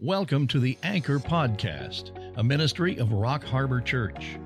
[0.00, 4.36] Welcome to the Anchor Podcast, a ministry of Rock Harbor Church.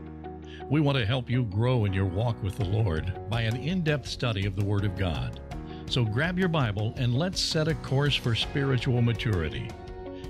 [0.69, 3.83] We want to help you grow in your walk with the Lord by an in
[3.83, 5.41] depth study of the Word of God.
[5.87, 9.71] So grab your Bible and let's set a course for spiritual maturity.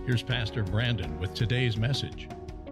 [0.06, 2.28] Here's Pastor Brandon with today's message.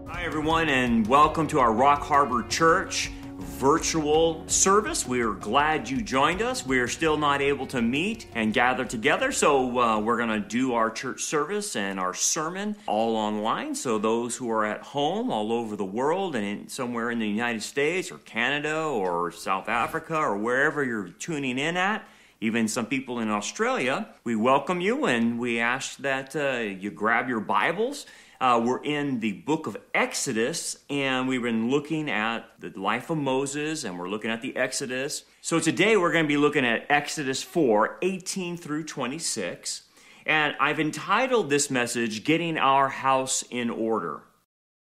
[0.07, 5.07] Hi, everyone, and welcome to our Rock Harbor Church virtual service.
[5.07, 6.65] We are glad you joined us.
[6.65, 10.47] We are still not able to meet and gather together, so uh, we're going to
[10.47, 13.75] do our church service and our sermon all online.
[13.75, 17.27] So those who are at home all over the world and in, somewhere in the
[17.27, 22.07] United States or Canada or South Africa or wherever you're tuning in at,
[22.41, 27.27] even some people in Australia, we welcome you and we ask that uh, you grab
[27.27, 28.05] your Bibles
[28.39, 33.17] uh, we're in the book of Exodus, and we've been looking at the life of
[33.17, 35.23] Moses, and we're looking at the Exodus.
[35.41, 39.83] So today we're going to be looking at Exodus 4 18 through 26.
[40.27, 44.23] And I've entitled this message, Getting Our House in Order.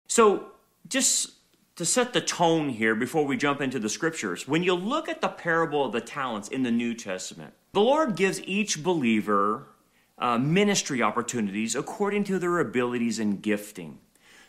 [0.07, 0.47] So,
[0.89, 1.33] just
[1.77, 5.21] to set the tone here before we jump into the scriptures, when you look at
[5.21, 9.67] the parable of the talents in the New Testament, the Lord gives each believer
[10.23, 13.99] uh, ministry opportunities according to their abilities and gifting.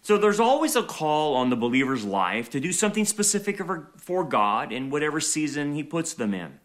[0.03, 3.59] So there's always a call on the believer's life to do something specific
[3.97, 6.59] for God in whatever season He puts them in.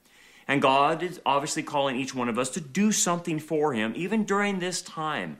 [0.46, 4.24] And God is obviously calling each one of us to do something for Him, even
[4.24, 5.38] during this time.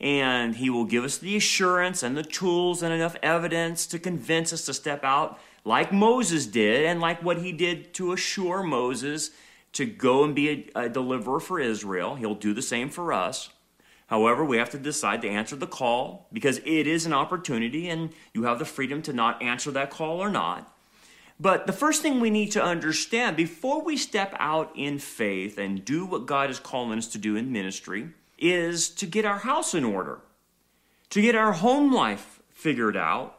[0.00, 4.52] And He will give us the assurance and the tools and enough evidence to convince
[4.52, 9.30] us to step out like Moses did, and like what He did to assure Moses
[9.72, 12.16] to go and be a, a deliverer for Israel.
[12.16, 13.50] He'll do the same for us.
[14.08, 18.10] However, we have to decide to answer the call because it is an opportunity and
[18.34, 20.74] you have the freedom to not answer that call or not.
[21.38, 25.84] But the first thing we need to understand before we step out in faith and
[25.84, 29.74] do what God is calling us to do in ministry is to get our house
[29.74, 30.20] in order,
[31.10, 33.38] to get our home life figured out,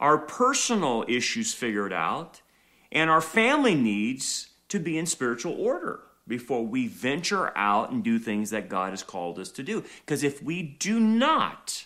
[0.00, 2.40] our personal issues figured out,
[2.90, 8.18] and our family needs to be in spiritual order before we venture out and do
[8.18, 9.84] things that God has called us to do.
[10.00, 11.84] Because if we do not,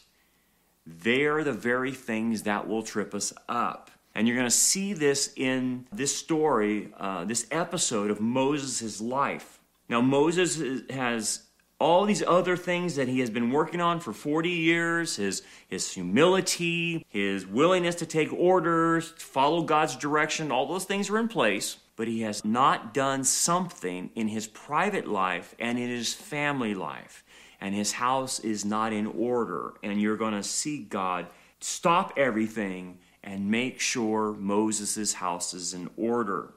[0.87, 3.91] they are the very things that will trip us up.
[4.15, 9.61] And you're going to see this in this story, uh, this episode of Moses' life.
[9.89, 11.43] Now, Moses has
[11.81, 15.93] all these other things that he has been working on for 40 years his, his
[15.93, 21.79] humility, his willingness to take orders, follow God's direction, all those things are in place
[21.97, 27.25] but he has not done something in his private life and in his family life.
[27.61, 29.73] And his house is not in order.
[29.83, 31.27] And you're going to see God
[31.59, 36.53] stop everything and make sure Moses' house is in order.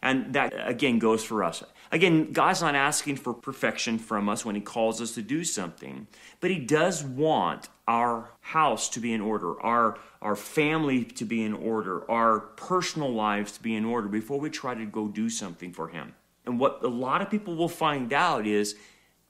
[0.00, 1.64] And that again goes for us.
[1.90, 6.06] Again, God's not asking for perfection from us when He calls us to do something,
[6.40, 11.42] but He does want our house to be in order, our, our family to be
[11.42, 15.30] in order, our personal lives to be in order before we try to go do
[15.30, 16.14] something for Him.
[16.44, 18.76] And what a lot of people will find out is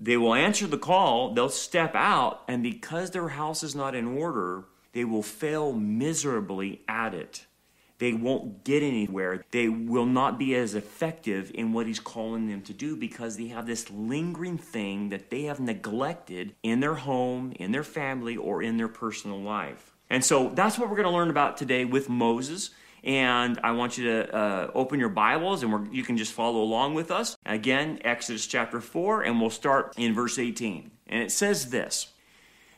[0.00, 4.06] they will answer the call, they'll step out, and because their house is not in
[4.06, 7.46] order, they will fail miserably at it
[7.98, 9.44] they won't get anywhere.
[9.50, 13.48] They will not be as effective in what he's calling them to do because they
[13.48, 18.62] have this lingering thing that they have neglected in their home, in their family, or
[18.62, 19.92] in their personal life.
[20.10, 22.70] And so that's what we're going to learn about today with Moses.
[23.04, 26.94] And I want you to uh, open your Bibles and you can just follow along
[26.94, 27.36] with us.
[27.46, 30.90] Again, Exodus chapter 4, and we'll start in verse 18.
[31.08, 32.12] And it says this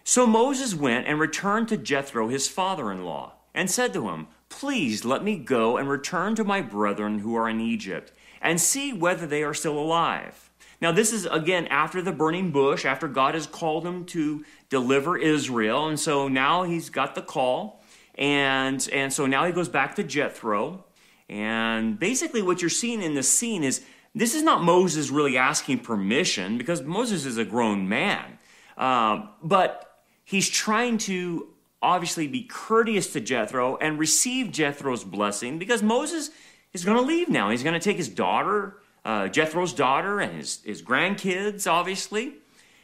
[0.02, 4.28] So Moses went and returned to Jethro, his father in law, and said to him,
[4.50, 8.12] Please let me go and return to my brethren who are in Egypt
[8.42, 10.50] and see whether they are still alive.
[10.82, 15.16] Now, this is again after the burning bush, after God has called him to deliver
[15.16, 15.88] Israel.
[15.88, 17.82] And so now he's got the call.
[18.16, 20.84] And, and so now he goes back to Jethro.
[21.28, 23.84] And basically, what you're seeing in this scene is
[24.14, 28.38] this is not Moses really asking permission because Moses is a grown man.
[28.76, 31.48] Um, but he's trying to
[31.82, 36.30] obviously be courteous to Jethro and receive Jethro's blessing because Moses
[36.72, 37.50] is going to leave now.
[37.50, 42.34] He's going to take his daughter, uh, Jethro's daughter, and his, his grandkids, obviously.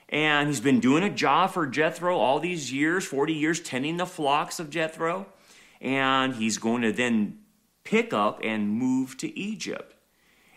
[0.09, 4.07] And he's been doing a job for Jethro all these years 40 years, tending the
[4.07, 5.27] flocks of Jethro.
[5.81, 7.41] And he's going to then
[7.85, 9.95] pick up and move to Egypt.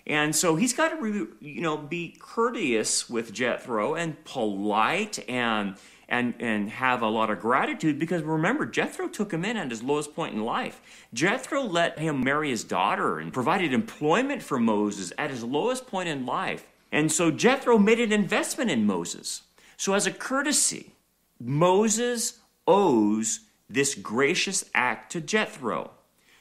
[0.07, 5.75] And so he's got to, you know, be courteous with Jethro and polite and
[6.09, 9.83] and, and have a lot of gratitude because remember, Jethro took him in at his
[9.83, 10.81] lowest point in life.
[11.13, 16.09] Jethro let him marry his daughter and provided employment for Moses at his lowest point
[16.09, 16.65] in life.
[16.91, 19.43] And so Jethro made an investment in Moses.
[19.77, 20.93] So, as a courtesy,
[21.39, 25.91] Moses owes this gracious act to Jethro.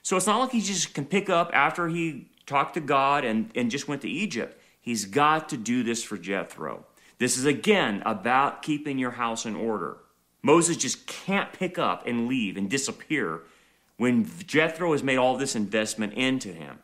[0.02, 3.50] So it's not like he just can pick up after he talked to God and,
[3.54, 4.58] and just went to Egypt.
[4.80, 6.86] He's got to do this for Jethro.
[7.18, 9.98] This is again about keeping your house in order.
[10.42, 13.40] Moses just can't pick up and leave and disappear
[13.96, 16.78] when Jethro has made all this investment into him.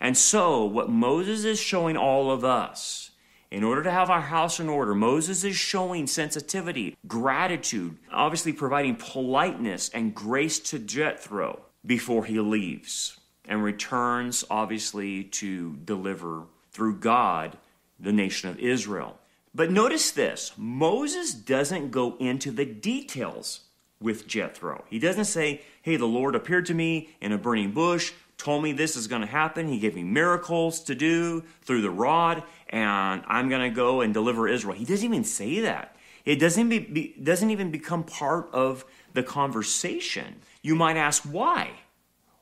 [0.00, 3.12] And so, what Moses is showing all of us,
[3.52, 8.96] in order to have our house in order, Moses is showing sensitivity, gratitude, obviously providing
[8.96, 17.58] politeness and grace to Jethro before he leaves and returns, obviously, to deliver through God
[18.00, 19.18] the nation of Israel.
[19.54, 23.60] But notice this Moses doesn't go into the details
[24.00, 24.84] with Jethro.
[24.88, 28.72] He doesn't say, Hey, the Lord appeared to me in a burning bush, told me
[28.72, 29.68] this is going to happen.
[29.68, 34.12] He gave me miracles to do through the rod, and I'm going to go and
[34.12, 34.74] deliver Israel.
[34.74, 35.96] He doesn't even say that.
[36.24, 40.36] It doesn't, be, be, doesn't even become part of the conversation.
[40.62, 41.70] You might ask, why?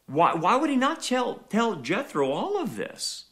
[0.06, 3.27] Why, why would he not tell, tell Jethro all of this?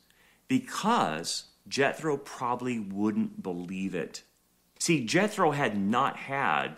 [0.47, 4.23] Because Jethro probably wouldn't believe it.
[4.79, 6.77] See, Jethro had not had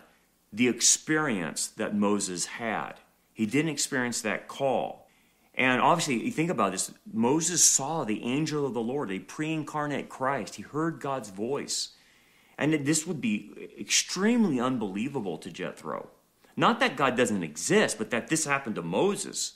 [0.51, 2.93] the experience that Moses had.
[3.33, 5.07] He didn't experience that call.
[5.55, 9.53] And obviously, you think about this Moses saw the angel of the Lord, a pre
[9.53, 10.55] incarnate Christ.
[10.55, 11.89] He heard God's voice.
[12.57, 16.09] And this would be extremely unbelievable to Jethro.
[16.55, 19.53] Not that God doesn't exist, but that this happened to Moses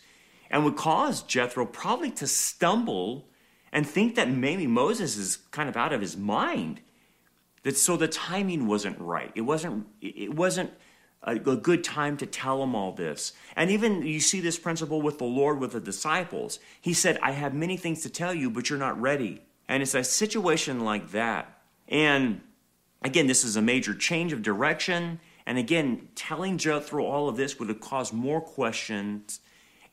[0.49, 3.27] and would cause Jethro probably to stumble
[3.75, 6.79] and think that maybe Moses is kind of out of his mind.
[7.63, 9.33] That so the timing wasn't right.
[9.35, 10.71] It wasn't it wasn't
[11.21, 13.33] a, good time to tell him all this.
[13.55, 16.59] And even you see this principle with the Lord with the disciples.
[16.79, 19.93] He said, "I have many things to tell you, but you're not ready." And it's
[19.93, 21.61] a situation like that.
[21.89, 22.41] And
[23.03, 25.19] again, this is a major change of direction.
[25.45, 29.41] And again, telling Jethro all of this would have caused more questions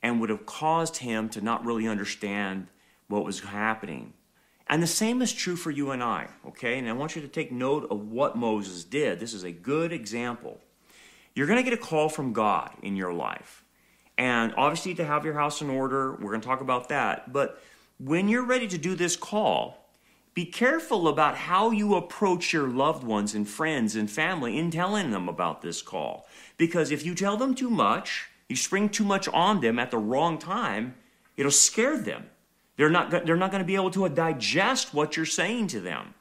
[0.04, 2.68] and would have caused him to not really understand
[3.12, 4.14] what was happening.
[4.66, 6.78] And the same is true for you and I, okay?
[6.78, 9.20] And I want you to take note of what Moses did.
[9.20, 10.58] This is a good example.
[11.34, 13.64] You're going to get a call from God in your life.
[14.16, 17.32] And obviously, to have your house in order, we're going to talk about that.
[17.32, 17.62] But
[17.98, 19.86] when you're ready to do this call,
[20.34, 25.10] be careful about how you approach your loved ones and friends and family in telling
[25.10, 26.26] them about this call.
[26.56, 29.98] Because if you tell them too much, you spring too much on them at the
[29.98, 30.94] wrong time,
[31.36, 32.28] it'll scare them.
[32.82, 35.80] They're not, they're not going to be able to uh, digest what you're saying to
[35.80, 36.14] them.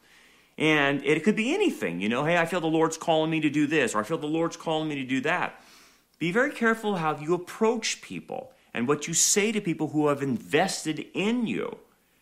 [0.60, 3.50] And it could be anything, you know, hey, I feel the Lord's calling me to
[3.50, 5.60] do this, or I feel the Lord's calling me to do that.
[6.20, 10.22] Be very careful how you approach people and what you say to people who have
[10.22, 11.80] invested in you.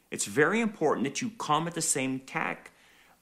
[0.10, 2.72] It's very important that you come at the same tack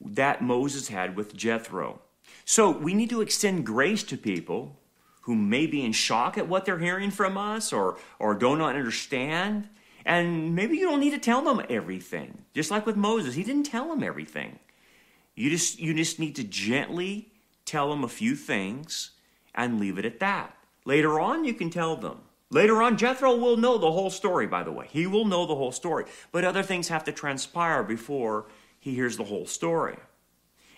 [0.00, 1.98] that Moses had with Jethro.
[2.44, 4.76] So we need to extend grace to people
[5.22, 8.76] who may be in shock at what they're hearing from us or, or do not
[8.76, 9.68] understand.
[10.08, 12.38] And maybe you don't need to tell them everything.
[12.54, 14.58] Just like with Moses, he didn't tell them everything.
[15.34, 17.30] You just, you just need to gently
[17.66, 19.10] tell them a few things
[19.54, 20.56] and leave it at that.
[20.86, 22.22] Later on, you can tell them.
[22.48, 24.86] Later on, Jethro will know the whole story, by the way.
[24.88, 26.06] He will know the whole story.
[26.32, 28.46] But other things have to transpire before
[28.80, 29.98] he hears the whole story.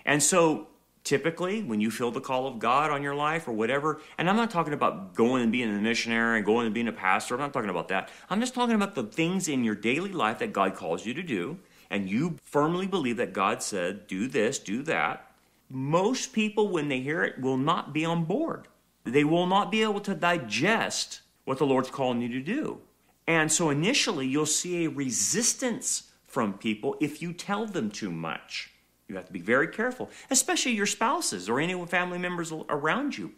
[0.05, 0.67] And so
[1.05, 4.37] typically when you feel the call of God on your life or whatever, and I'm
[4.37, 7.41] not talking about going and being a missionary and going and being a pastor, I'm
[7.41, 8.11] not talking about that.
[8.29, 11.23] I'm just talking about the things in your daily life that God calls you to
[11.23, 11.59] do,
[11.91, 15.33] and you firmly believe that God said, do this, do that.
[15.69, 18.69] Most people, when they hear it, will not be on board.
[19.05, 22.81] They will not be able to digest what the Lord's calling you to do.
[23.27, 28.73] And so initially, you'll see a resistance from people if you tell them too much.
[29.11, 33.33] You have to be very careful, especially your spouses or any family members around you.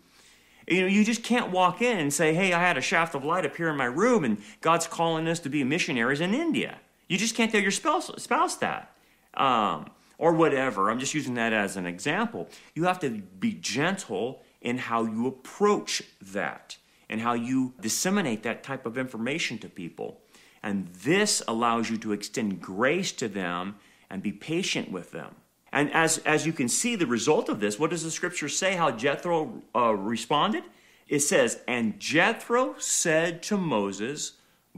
[0.69, 3.25] You know, you just can't walk in and say, hey, I had a shaft of
[3.25, 6.79] light appear in my room and God's calling us to be missionaries in India.
[7.09, 8.95] You just can't tell your spouse, spouse that.
[9.35, 10.91] Um, or whatever.
[10.91, 12.49] I'm just using that as an example.
[12.75, 16.77] You have to be gentle in how you approach that
[17.09, 20.21] and how you disseminate that type of information to people.
[20.63, 23.77] And this allows you to extend grace to them
[24.09, 25.35] and be patient with them.
[25.73, 28.75] And as, as you can see, the result of this, what does the scripture say
[28.75, 30.65] how Jethro uh, responded?
[31.09, 34.33] It says, And Jethro said to Moses,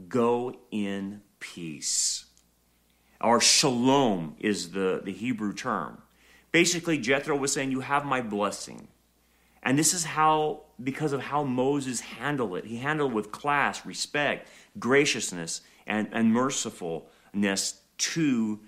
[0.07, 2.25] Go in peace.
[3.21, 6.01] Or shalom is the, the Hebrew term.
[6.51, 8.87] Basically, Jethro was saying, You have my blessing.
[9.63, 13.85] And this is how, because of how Moses handled it, he handled it with class,
[13.85, 14.47] respect,
[14.77, 18.59] graciousness, and, and mercifulness to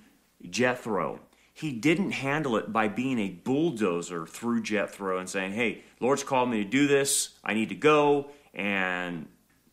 [0.50, 1.19] Jethro.
[1.58, 6.52] He didn't handle it by being a bulldozer through Jethro and saying, Hey, Lord's called
[6.52, 7.30] me to do this.
[7.44, 8.30] I need to go.
[8.54, 9.28] And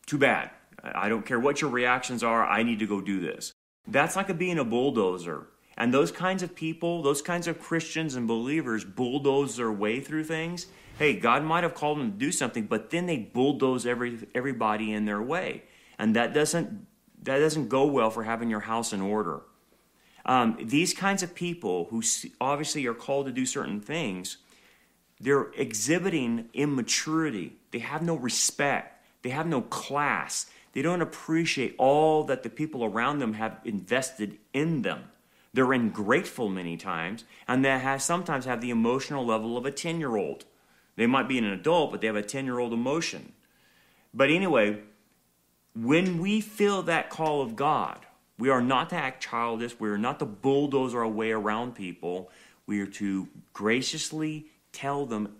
[0.07, 0.49] too bad.
[0.83, 2.43] I don't care what your reactions are.
[2.43, 3.53] I need to go do this.
[3.87, 5.45] That's like a being a bulldozer.
[5.77, 10.23] And those kinds of people, those kinds of Christians and believers bulldoze their way through
[10.23, 10.65] things.
[10.97, 14.91] Hey, God might have called them to do something, but then they bulldoze every, everybody
[14.91, 15.63] in their way.
[15.99, 16.87] And that doesn't,
[17.21, 19.43] that doesn't go well for having your house in order.
[20.25, 22.01] Um, these kinds of people who
[22.41, 24.37] obviously are called to do certain things,
[25.19, 27.57] they're exhibiting immaturity.
[27.71, 29.03] They have no respect.
[29.21, 30.47] They have no class.
[30.73, 35.05] They don't appreciate all that the people around them have invested in them.
[35.53, 39.99] They're ungrateful many times, and they have, sometimes have the emotional level of a 10
[39.99, 40.43] year old.
[40.97, 43.31] They might be an adult, but they have a 10 year old emotion.
[44.13, 44.79] But anyway,
[45.73, 47.99] when we feel that call of God,
[48.37, 49.79] we are not to act childish.
[49.79, 52.31] We are not to bulldoze our way around people.
[52.67, 55.35] We are to graciously tell them,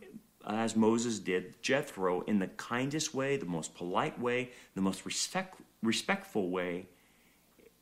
[0.47, 5.59] as Moses did, Jethro, in the kindest way, the most polite way, the most respect,
[5.83, 6.87] respectful way,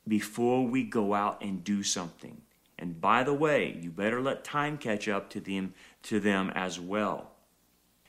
[0.07, 2.41] before we go out and do something.
[2.79, 6.79] And by the way, you better let time catch up to them, to them as
[6.79, 7.31] well.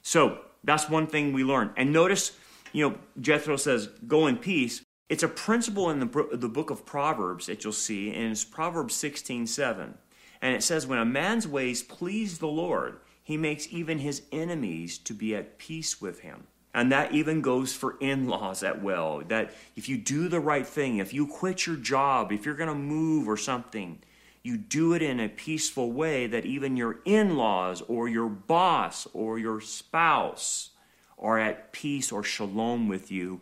[0.03, 1.71] So that's one thing we learned.
[1.77, 2.33] And notice,
[2.73, 4.83] you know, Jethro says, go in peace.
[5.09, 8.95] It's a principle in the, the book of Proverbs that you'll see, and it's Proverbs
[8.95, 9.95] 16 7.
[10.41, 14.99] And it says, When a man's ways please the Lord, he makes even his enemies
[14.99, 16.47] to be at peace with him.
[16.73, 19.23] And that even goes for in laws at well.
[19.29, 22.69] That if you do the right thing, if you quit your job, if you're going
[22.69, 24.01] to move or something,
[24.43, 29.07] you do it in a peaceful way that even your in laws or your boss
[29.13, 30.71] or your spouse
[31.19, 33.41] are at peace or shalom with you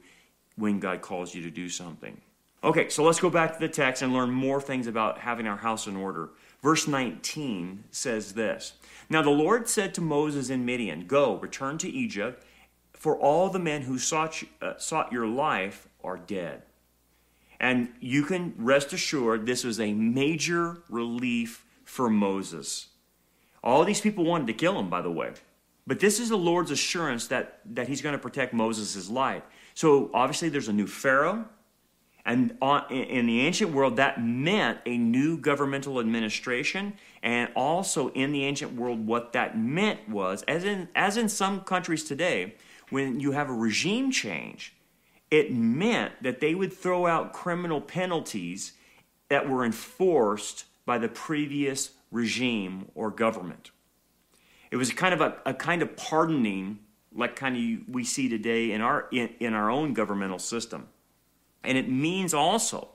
[0.56, 2.20] when God calls you to do something.
[2.64, 5.56] Okay, so let's go back to the text and learn more things about having our
[5.56, 6.30] house in order.
[6.62, 8.74] Verse 19 says this
[9.10, 12.44] Now the Lord said to Moses in Midian, Go, return to Egypt,
[12.92, 16.62] for all the men who sought, uh, sought your life are dead.
[17.58, 22.88] And you can rest assured this was a major relief for Moses.
[23.62, 25.32] All these people wanted to kill him, by the way.
[25.86, 29.42] But this is the Lord's assurance that, that he's going to protect Moses' life.
[29.74, 31.46] So obviously, there's a new Pharaoh.
[32.24, 32.56] And
[32.90, 36.94] in the ancient world, that meant a new governmental administration.
[37.22, 41.62] And also in the ancient world, what that meant was, as in, as in some
[41.62, 42.54] countries today,
[42.90, 44.74] when you have a regime change,
[45.32, 48.74] it meant that they would throw out criminal penalties
[49.28, 53.70] that were enforced by the previous regime or government.
[54.70, 56.78] It was kind of a, a kind of pardoning,
[57.14, 60.88] like kind of we see today in our in, in our own governmental system,
[61.62, 62.88] and it means also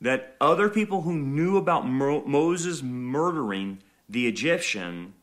[0.00, 5.14] that other people who knew about Mo- Moses murdering the Egyptian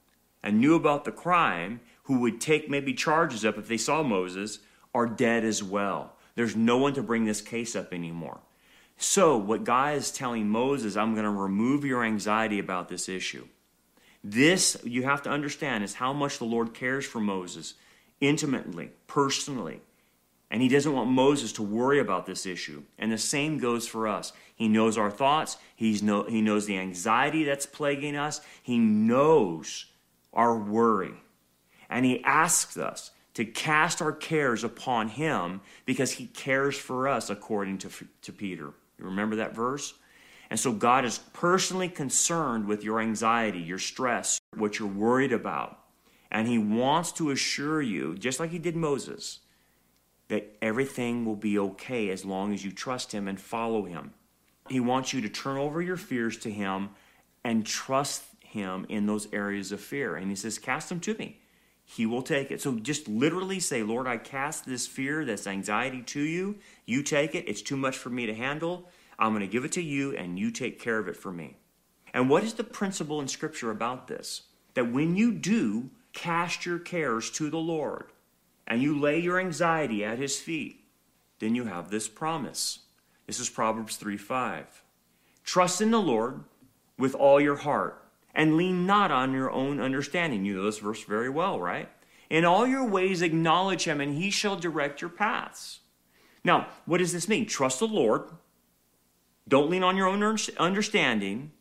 [0.44, 4.60] and knew about the crime, who would take maybe charges up if they saw Moses,
[4.94, 6.14] are dead as well.
[6.36, 8.40] There's no one to bring this case up anymore.
[8.98, 13.48] So, what God is telling Moses, I'm going to remove your anxiety about this issue.
[14.24, 17.76] This, you have to understand, is how much the Lord cares for Moses
[18.22, 19.82] intimately, personally.
[20.50, 22.84] And he doesn't want Moses to worry about this issue.
[22.98, 24.32] And the same goes for us.
[24.56, 29.86] He knows our thoughts, He's he knows the anxiety that's plaguing us, he knows
[30.34, 31.14] our worry.
[31.90, 37.30] And he asks us to cast our cares upon him because he cares for us,
[37.30, 37.90] according to,
[38.24, 38.74] to Peter.
[38.98, 39.94] You remember that verse?
[40.50, 45.80] And so God is personally concerned with your anxiety, your stress, what you're worried about.
[46.32, 49.40] And He wants to assure you, just like He did Moses,
[50.28, 54.14] that everything will be okay as long as you trust Him and follow Him.
[54.70, 56.90] He wants you to turn over your fears to Him
[57.44, 60.16] and trust Him in those areas of fear.
[60.16, 61.40] And He says, Cast them to me.
[61.90, 62.62] He will take it.
[62.62, 66.58] So just literally say, Lord, I cast this fear, this anxiety to you.
[66.86, 67.48] You take it.
[67.48, 68.90] It's too much for me to handle.
[69.18, 71.56] I'm going to give it to you and you take care of it for me.
[72.14, 74.44] And what is the principle in Scripture about this?
[74.74, 78.12] That when you do cast your cares to the Lord
[78.66, 80.84] and you lay your anxiety at His feet,
[81.40, 82.80] then you have this promise.
[83.26, 84.84] This is Proverbs 3 5.
[85.44, 86.44] Trust in the Lord
[86.98, 90.44] with all your heart and lean not on your own understanding.
[90.44, 91.90] You know this verse very well, right?
[92.30, 95.80] In all your ways acknowledge Him, and He shall direct your paths.
[96.44, 97.46] Now, what does this mean?
[97.46, 98.30] Trust the Lord
[99.48, 101.52] don't lean on your own understanding.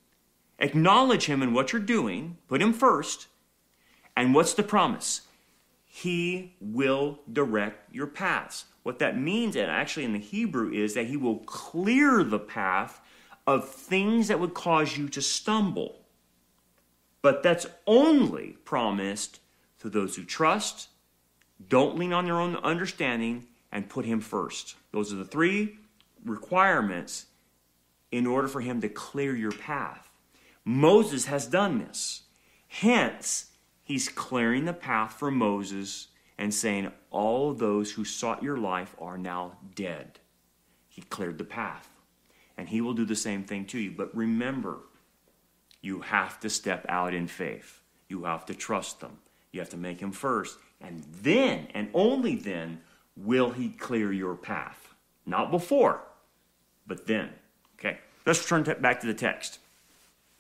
[0.59, 2.39] Acknowledge Him in what you're doing.
[2.49, 3.29] Put Him first.
[4.17, 5.23] And what's the promise?
[5.85, 8.65] He will direct your paths.
[8.83, 13.01] What that means, and actually in the Hebrew, is that He will clear the path
[13.47, 16.03] of things that would cause you to stumble.
[17.23, 19.41] But that's only promised
[19.81, 20.89] to those who trust,
[21.69, 24.77] don't lean on their own understanding, and put Him first.
[24.93, 25.79] Those are the three
[26.25, 27.27] requirements
[28.13, 30.09] in order for Him to clear your path.
[30.65, 32.23] Moses has done this.
[32.69, 33.47] Hence,
[33.87, 39.17] He's clearing the path for Moses and saying, All those who sought your life are
[39.17, 40.19] now dead.
[40.89, 41.89] He cleared the path.
[42.59, 43.93] And He will do the same thing to you.
[43.93, 44.79] But remember,
[45.83, 47.81] you have to step out in faith.
[48.09, 49.19] You have to trust them.
[49.53, 50.59] You have to make Him first.
[50.81, 52.81] And then, and only then,
[53.17, 54.95] will He clear your path.
[55.25, 56.01] Not before,
[56.89, 57.31] but then.
[57.79, 59.61] Okay, let's return back to the text.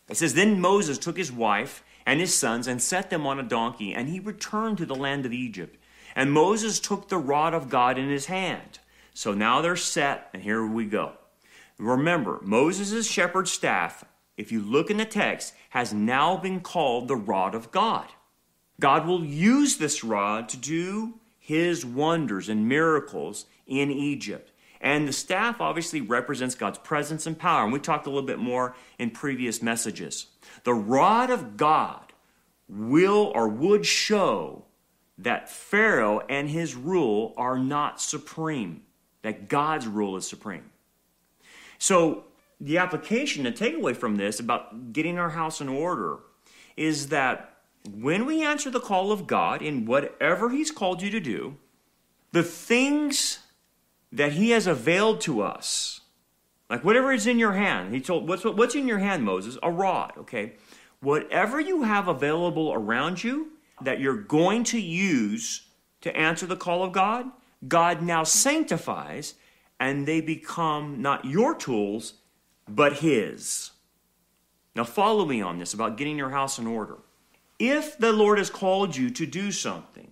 [0.09, 3.43] It says, Then Moses took his wife and his sons and set them on a
[3.43, 5.77] donkey, and he returned to the land of Egypt.
[6.15, 8.79] And Moses took the rod of God in his hand.
[9.13, 11.13] So now they're set, and here we go.
[11.79, 14.05] Remember, Moses' shepherd's staff,
[14.37, 18.07] if you look in the text, has now been called the rod of God.
[18.79, 24.53] God will use this rod to do his wonders and miracles in Egypt.
[24.87, 27.65] And the staff obviously represents God's presence and power.
[27.65, 30.27] And we talked a little bit more in previous messages.
[30.63, 32.13] The rod of God
[32.69, 34.63] will or would show
[35.19, 38.83] that Pharaoh and his rule are not supreme,
[39.23, 40.71] that God's rule is supreme.
[41.79, 42.23] So,
[42.61, 46.19] the application, the takeaway from this about getting our house in order
[46.77, 47.57] is that
[47.93, 51.57] when we answer the call of God in whatever He's called you to do,
[52.31, 53.41] the things
[54.13, 56.01] that He has availed to us,
[56.69, 59.59] like whatever is in your hand, He told, what's, what's in your hand, Moses?
[59.63, 60.55] A rod, okay?
[61.01, 65.67] Whatever you have available around you that you're going to use
[66.01, 67.27] to answer the call of God,
[67.69, 69.35] God now sanctifies
[69.79, 72.15] and they become not your tools,
[72.69, 73.73] but His.
[74.75, 76.99] Now, follow me on this about getting your house in order.
[77.59, 80.11] If the Lord has called you to do something,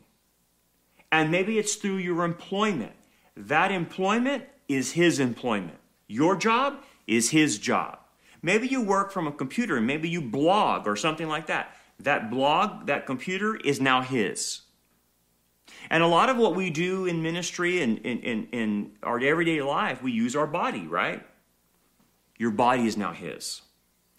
[1.12, 2.94] and maybe it's through your employment,
[3.36, 5.78] that employment is His employment.
[6.06, 7.98] Your job is His job.
[8.42, 11.74] Maybe you work from a computer and maybe you blog or something like that.
[12.00, 14.62] That blog, that computer is now His.
[15.90, 19.62] And a lot of what we do in ministry and in, in, in, our everyday
[19.62, 21.24] life, we use our body, right?
[22.38, 23.62] Your body is now His.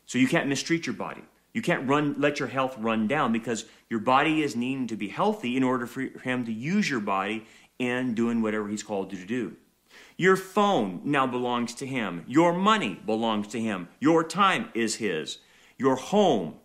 [0.05, 1.21] So you can't mistreat your body.
[1.53, 5.07] You can't run, let your health run down because your body is needing to be
[5.07, 7.45] healthy in order for Him to use your body
[7.79, 9.55] in doing whatever He's called you to do.
[10.17, 12.23] Your phone now belongs to Him.
[12.27, 13.89] Your money belongs to Him.
[13.99, 15.39] Your time is His.
[15.77, 16.55] Your home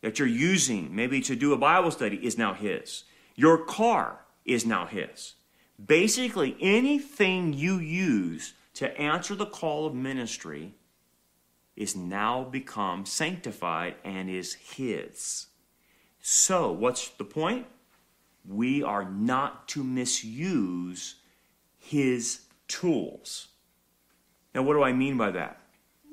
[0.00, 3.04] that you're using, maybe to do a Bible study, is now His.
[3.34, 5.34] Your car is now His.
[5.84, 10.74] Basically, anything you use to answer the call of ministry
[11.76, 15.46] is now become sanctified and is His.
[16.20, 17.66] So, what's the point?
[18.46, 21.16] We are not to misuse
[21.78, 23.48] His tools.
[24.54, 25.60] Now, what do I mean by that?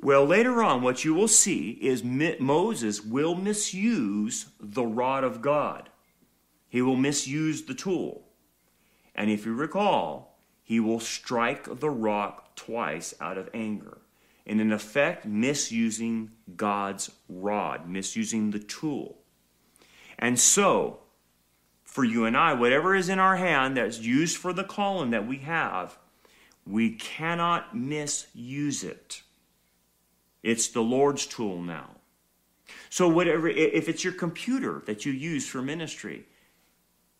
[0.01, 5.89] Well, later on, what you will see is Moses will misuse the rod of God.
[6.67, 8.23] He will misuse the tool.
[9.13, 13.99] And if you recall, he will strike the rock twice out of anger.
[14.47, 19.19] And in effect, misusing God's rod, misusing the tool.
[20.17, 21.01] And so,
[21.91, 25.27] for you and I, whatever is in our hand that's used for the calling that
[25.27, 25.97] we have,
[26.65, 29.23] we cannot misuse it.
[30.41, 31.89] It's the Lord's tool now.
[32.89, 36.27] So, whatever, if it's your computer that you use for ministry,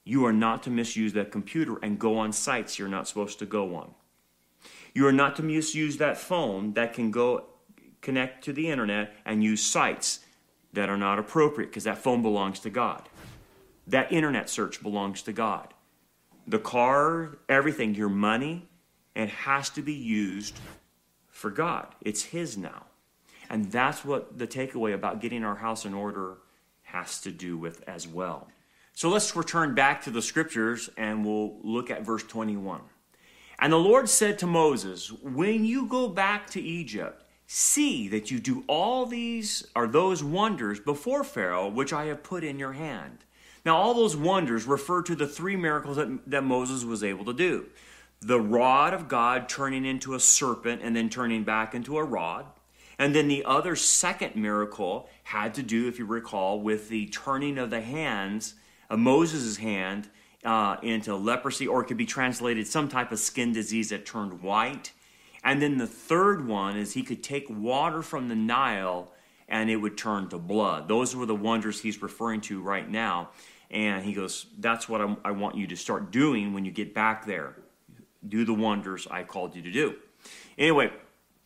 [0.05, 3.45] you are not to misuse that computer and go on sites you're not supposed to
[3.45, 3.93] go on.
[4.93, 7.47] You are not to misuse that phone that can go
[7.99, 10.21] connect to the internet and use sites
[10.71, 13.09] that are not appropriate because that phone belongs to God.
[13.87, 15.73] That internet search belongs to God.
[16.47, 18.67] The car, everything, your money,
[19.15, 20.59] it has to be used
[21.29, 21.87] for God.
[22.01, 22.85] It's His now.
[23.49, 26.37] And that's what the takeaway about getting our house in order
[26.83, 28.47] has to do with as well.
[28.93, 32.81] So let's return back to the scriptures and we'll look at verse 21.
[33.59, 38.39] And the Lord said to Moses, When you go back to Egypt, see that you
[38.39, 43.19] do all these or those wonders before Pharaoh, which I have put in your hand.
[43.65, 47.33] Now, all those wonders refer to the three miracles that, that Moses was able to
[47.33, 47.67] do
[48.21, 52.45] the rod of God turning into a serpent and then turning back into a rod.
[52.99, 57.57] And then the other second miracle had to do, if you recall, with the turning
[57.57, 58.53] of the hands
[58.91, 60.07] of Moses' hand
[60.45, 64.43] uh, into leprosy, or it could be translated some type of skin disease that turned
[64.43, 64.91] white.
[65.43, 69.11] And then the third one is he could take water from the Nile
[69.51, 70.87] and it would turn to blood.
[70.87, 73.29] Those were the wonders he's referring to right now.
[73.69, 76.95] And he goes, That's what I'm, i want you to start doing when you get
[76.95, 77.57] back there.
[78.27, 79.95] Do the wonders I called you to do.
[80.57, 80.91] Anyway,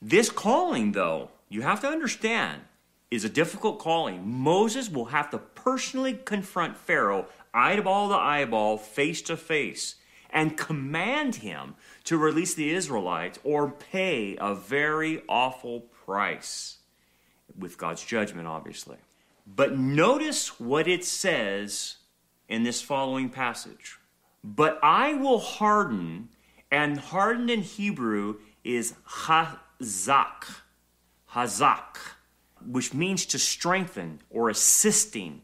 [0.01, 2.61] this calling, though, you have to understand,
[3.09, 4.27] is a difficult calling.
[4.27, 9.95] Moses will have to personally confront Pharaoh, eyeball to eyeball, face to face,
[10.29, 16.77] and command him to release the Israelites or pay a very awful price
[17.57, 18.97] with God's judgment, obviously.
[19.47, 21.97] But notice what it says
[22.47, 23.97] in this following passage.
[24.43, 26.29] But I will harden,
[26.71, 30.61] and harden in Hebrew is hazak,
[31.31, 31.97] hazak,
[32.65, 35.41] which means to strengthen or assisting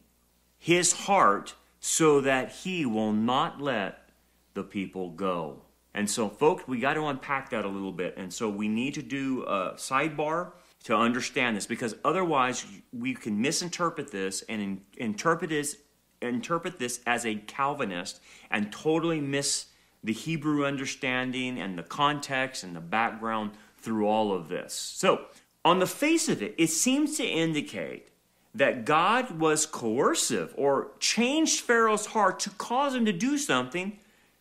[0.57, 4.09] his heart so that he will not let
[4.53, 5.63] the people go.
[5.93, 8.15] And so, folks, we got to unpack that a little bit.
[8.17, 13.39] And so, we need to do a sidebar to understand this because otherwise, we can
[13.39, 15.77] misinterpret this and in, interpret this
[16.21, 19.65] interpret this as a Calvinist and totally miss
[20.03, 24.73] the Hebrew understanding and the context and the background through all of this.
[24.73, 25.25] So,
[25.63, 28.09] on the face of it, it seems to indicate
[28.53, 33.99] that God was coercive or changed Pharaoh's heart to cause him to do something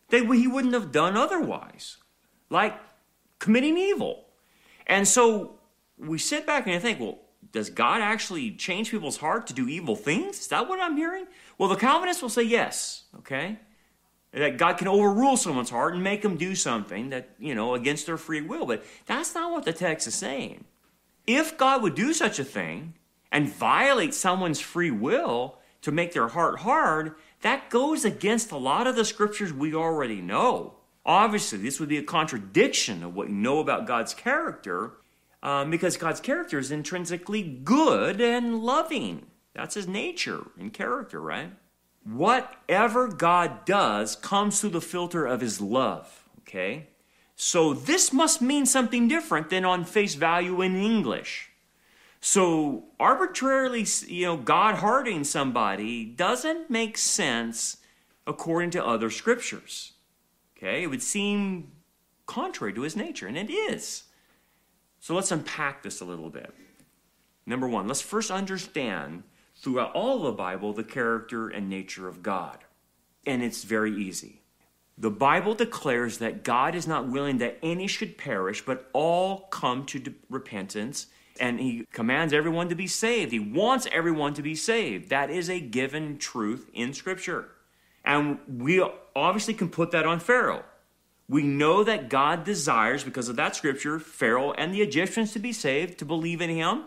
[0.09, 1.97] that he wouldn't have done otherwise,
[2.49, 2.77] like
[3.39, 4.25] committing evil.
[4.87, 5.59] And so
[6.01, 7.19] we sit back and think, well,
[7.51, 10.39] does God actually change people's heart to do evil things?
[10.39, 11.25] Is that what I'm hearing?
[11.57, 13.59] Well, the Calvinists will say yes, okay?
[14.31, 18.05] That God can overrule someone's heart and make them do something that, you know, against
[18.05, 18.65] their free will.
[18.65, 20.65] But that's not what the text is saying.
[21.27, 22.93] If God would do such a thing
[23.31, 28.87] and violate someone's free will to make their heart hard, that goes against a lot
[28.87, 30.75] of the scriptures we already know.
[31.05, 34.93] Obviously, this would be a contradiction of what you know about God's character
[35.43, 39.27] um, because God's character is intrinsically good and loving.
[39.53, 41.51] That's his nature and character, right?
[42.03, 46.87] Whatever God does comes through the filter of his love, okay?
[47.35, 51.49] So this must mean something different than on face value in English.
[52.21, 57.77] So arbitrarily, you know, God hardening somebody doesn't make sense
[58.27, 59.93] according to other scriptures.
[60.55, 60.83] Okay?
[60.83, 61.71] It would seem
[62.27, 64.03] contrary to his nature, and it is.
[65.01, 66.53] So let's unpack this a little bit.
[67.47, 69.23] Number one, let's first understand
[69.55, 72.59] throughout all the Bible the character and nature of God.
[73.25, 74.41] And it's very easy.
[74.97, 79.85] The Bible declares that God is not willing that any should perish, but all come
[79.87, 81.07] to repentance.
[81.39, 83.31] And He commands everyone to be saved.
[83.31, 85.09] He wants everyone to be saved.
[85.09, 87.49] That is a given truth in Scripture.
[88.05, 88.85] And we
[89.15, 90.63] obviously can put that on Pharaoh.
[91.27, 95.53] We know that God desires, because of that scripture, Pharaoh and the Egyptians to be
[95.53, 96.83] saved, to believe in him.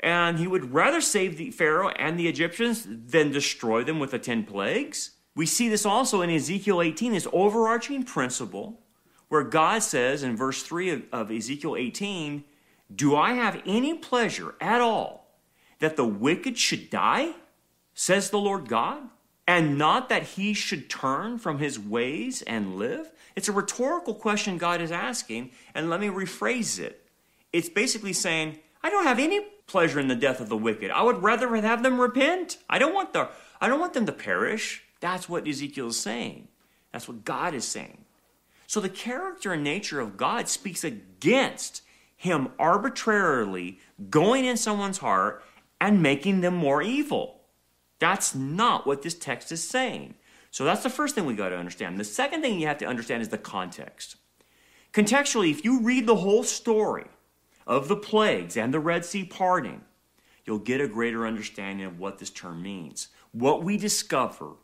[0.00, 4.18] And he would rather save the Pharaoh and the Egyptians than destroy them with the
[4.18, 5.12] 10 plagues.
[5.36, 8.80] We see this also in Ezekiel 18, this overarching principle
[9.28, 12.44] where God says in verse 3 of, of Ezekiel 18,
[12.92, 15.30] Do I have any pleasure at all
[15.78, 17.34] that the wicked should die?
[17.94, 19.02] Says the Lord God
[19.50, 23.10] and not that he should turn from his ways and live?
[23.34, 27.04] It's a rhetorical question God is asking, and let me rephrase it.
[27.52, 30.92] It's basically saying, I don't have any pleasure in the death of the wicked.
[30.92, 32.58] I would rather have them repent.
[32.70, 33.28] I don't want the
[33.60, 34.84] I don't want them to perish.
[35.00, 36.46] That's what Ezekiel is saying.
[36.92, 38.04] That's what God is saying.
[38.68, 41.82] So the character and nature of God speaks against
[42.16, 45.42] him arbitrarily going in someone's heart
[45.80, 47.39] and making them more evil.
[48.00, 50.14] That's not what this text is saying.
[50.50, 51.98] So that's the first thing we got to understand.
[51.98, 54.16] The second thing you have to understand is the context.
[54.92, 57.06] Contextually, if you read the whole story
[57.66, 59.82] of the plagues and the Red Sea parting,
[60.44, 63.08] you'll get a greater understanding of what this term means.
[63.30, 64.54] What we discover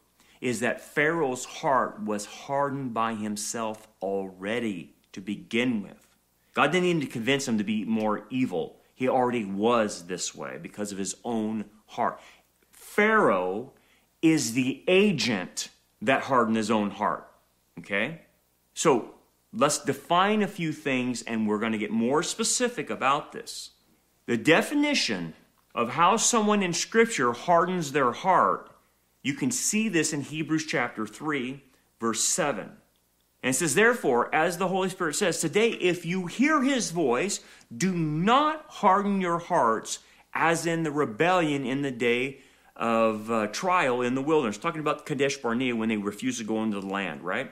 [0.41, 6.09] is that Pharaoh's heart was hardened by himself already to begin with.
[6.55, 8.81] God didn't need to convince him to be more evil.
[8.95, 12.19] He already was this way because of his own heart.
[12.97, 13.73] Pharaoh
[14.23, 15.69] is the agent
[16.01, 17.31] that hardened his own heart.
[17.79, 18.23] Okay?
[18.73, 19.11] So
[19.53, 23.73] let's define a few things and we're going to get more specific about this.
[24.25, 25.35] The definition
[25.75, 28.71] of how someone in Scripture hardens their heart,
[29.23, 31.63] you can see this in Hebrews chapter 3,
[32.01, 32.63] verse 7.
[33.43, 37.41] And it says, Therefore, as the Holy Spirit says, today, if you hear his voice,
[37.77, 39.99] do not harden your hearts
[40.33, 42.41] as in the rebellion in the day
[42.77, 46.63] of uh, trial in the wilderness, talking about Kadesh Barnea when they refused to go
[46.63, 47.51] into the land, right?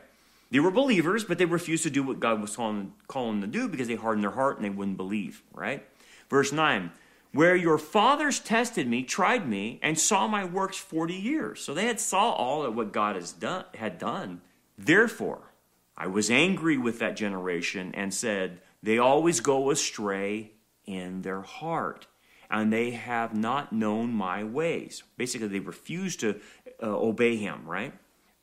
[0.51, 3.59] They were believers, but they refused to do what God was calling, calling them to
[3.59, 5.85] do because they hardened their heart and they wouldn't believe, right?
[6.29, 6.91] Verse 9
[7.35, 11.61] where your fathers tested me, tried me, and saw my works 40 years.
[11.61, 14.41] So they had saw all of what God has done, had done.
[14.79, 15.51] Therefore,
[15.97, 20.53] I was angry with that generation and said, They always go astray
[20.87, 22.07] in their heart,
[22.51, 25.03] and they have not known my ways.
[25.17, 26.41] Basically, they refuse to
[26.83, 27.93] uh, obey him, right?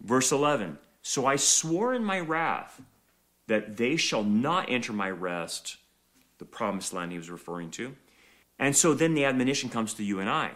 [0.01, 2.81] Verse 11 So I swore in my wrath
[3.47, 5.77] that they shall not enter my rest,
[6.37, 7.95] the promised land he was referring to.
[8.59, 10.51] And so then the admonition comes to you and I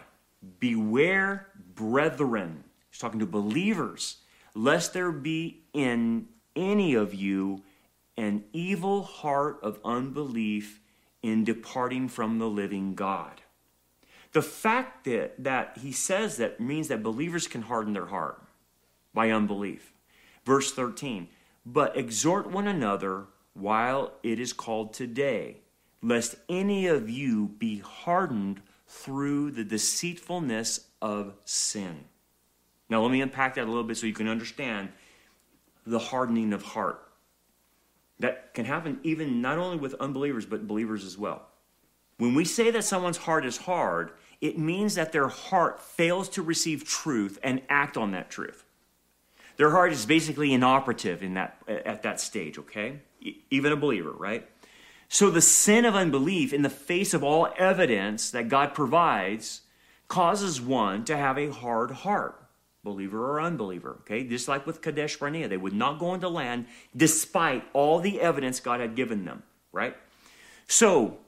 [0.60, 2.64] Beware, brethren.
[2.90, 4.18] He's talking to believers,
[4.54, 7.62] lest there be in any of you
[8.16, 10.80] an evil heart of unbelief
[11.26, 13.42] in departing from the living God.
[14.32, 18.40] The fact that, that he says that means that believers can harden their heart
[19.12, 19.92] by unbelief.
[20.44, 21.28] Verse 13,
[21.64, 25.56] but exhort one another while it is called today
[26.02, 32.04] lest any of you be hardened through the deceitfulness of sin.
[32.88, 34.90] Now, let me unpack that a little bit so you can understand
[35.84, 37.05] the hardening of heart.
[38.18, 41.46] That can happen even not only with unbelievers, but believers as well.
[42.18, 46.42] When we say that someone's heart is hard, it means that their heart fails to
[46.42, 48.64] receive truth and act on that truth.
[49.56, 53.00] Their heart is basically inoperative in that, at that stage, okay?
[53.50, 54.48] Even a believer, right?
[55.08, 59.62] So the sin of unbelief, in the face of all evidence that God provides,
[60.08, 62.42] causes one to have a hard heart,
[62.86, 63.98] believer or unbeliever.
[64.00, 68.20] Okay, just like with Kadesh Barnea, they would not go into land despite all the
[68.20, 69.42] evidence God had given them.
[69.72, 69.94] Right.
[70.66, 71.18] So,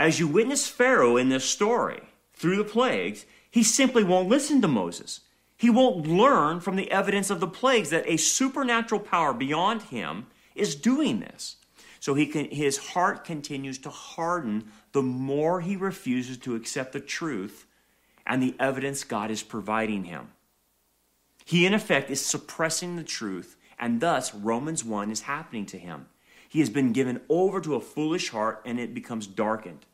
[0.00, 2.02] as you witness Pharaoh in this story
[2.32, 5.20] through the plagues, he simply won't listen to Moses.
[5.56, 10.26] He won't learn from the evidence of the plagues that a supernatural power beyond him
[10.54, 11.56] is doing this.
[12.00, 17.00] So he can, his heart continues to harden the more he refuses to accept the
[17.00, 17.66] truth
[18.26, 20.28] and the evidence God is providing him.
[21.44, 26.06] He, in effect, is suppressing the truth, and thus Romans 1 is happening to him.
[26.48, 29.86] He has been given over to a foolish heart, and it becomes darkened.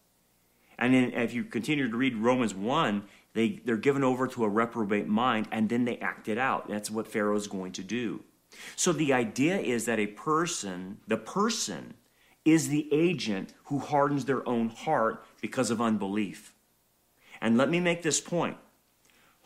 [0.79, 3.03] And then, if you continue to read Romans 1,
[3.35, 6.69] they, they're given over to a reprobate mind, and then they act it out.
[6.69, 8.23] That's what Pharaoh is going to do.
[8.77, 11.95] So the idea is that a person, the person,
[12.45, 16.55] is the agent who hardens their own heart because of unbelief.
[17.41, 18.57] And let me make this point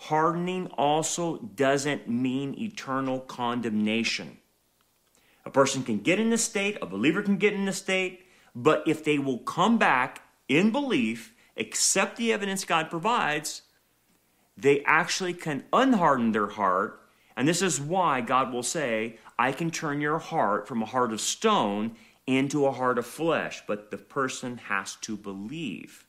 [0.09, 4.39] hardening also doesn't mean eternal condemnation.
[5.47, 8.83] A person can get in the state, a believer can get in the state, but
[8.87, 13.63] if they will come back in belief, accept the evidence God provides,
[14.57, 17.01] they actually can unharden their heart.
[17.37, 21.13] And this is why God will say, I can turn your heart from a heart
[21.13, 26.07] of stone into a heart of flesh, but the person has to believe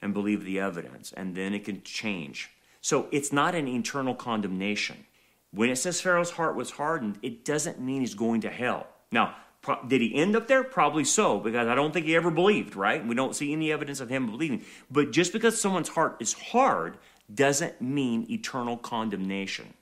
[0.00, 2.50] and believe the evidence, and then it can change.
[2.82, 5.06] So it's not an eternal condemnation.
[5.52, 8.88] When it says Pharaoh's heart was hardened, it doesn't mean he's going to hell.
[9.12, 10.64] Now, pro- did he end up there?
[10.64, 13.06] Probably so, because I don't think he ever believed, right?
[13.06, 14.64] We don't see any evidence of him believing.
[14.90, 16.98] But just because someone's heart is hard
[17.32, 19.74] doesn't mean eternal condemnation.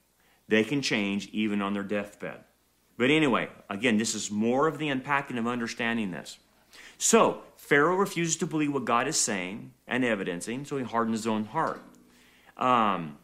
[0.48, 2.44] They can change even on their deathbed.
[2.98, 6.38] But anyway, again, this is more of the unpacking of understanding this.
[6.98, 11.26] So, Pharaoh refuses to believe what God is saying and evidencing, so he hardened his
[11.26, 11.80] own heart.
[12.60, 13.18] Um,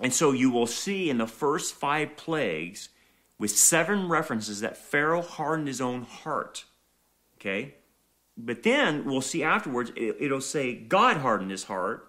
[0.00, 2.88] and so you will see in the first five plagues,
[3.38, 6.64] with seven references, that Pharaoh hardened his own heart.
[7.36, 7.74] Okay?
[8.36, 12.08] But then we'll see afterwards, it'll say God hardened his heart.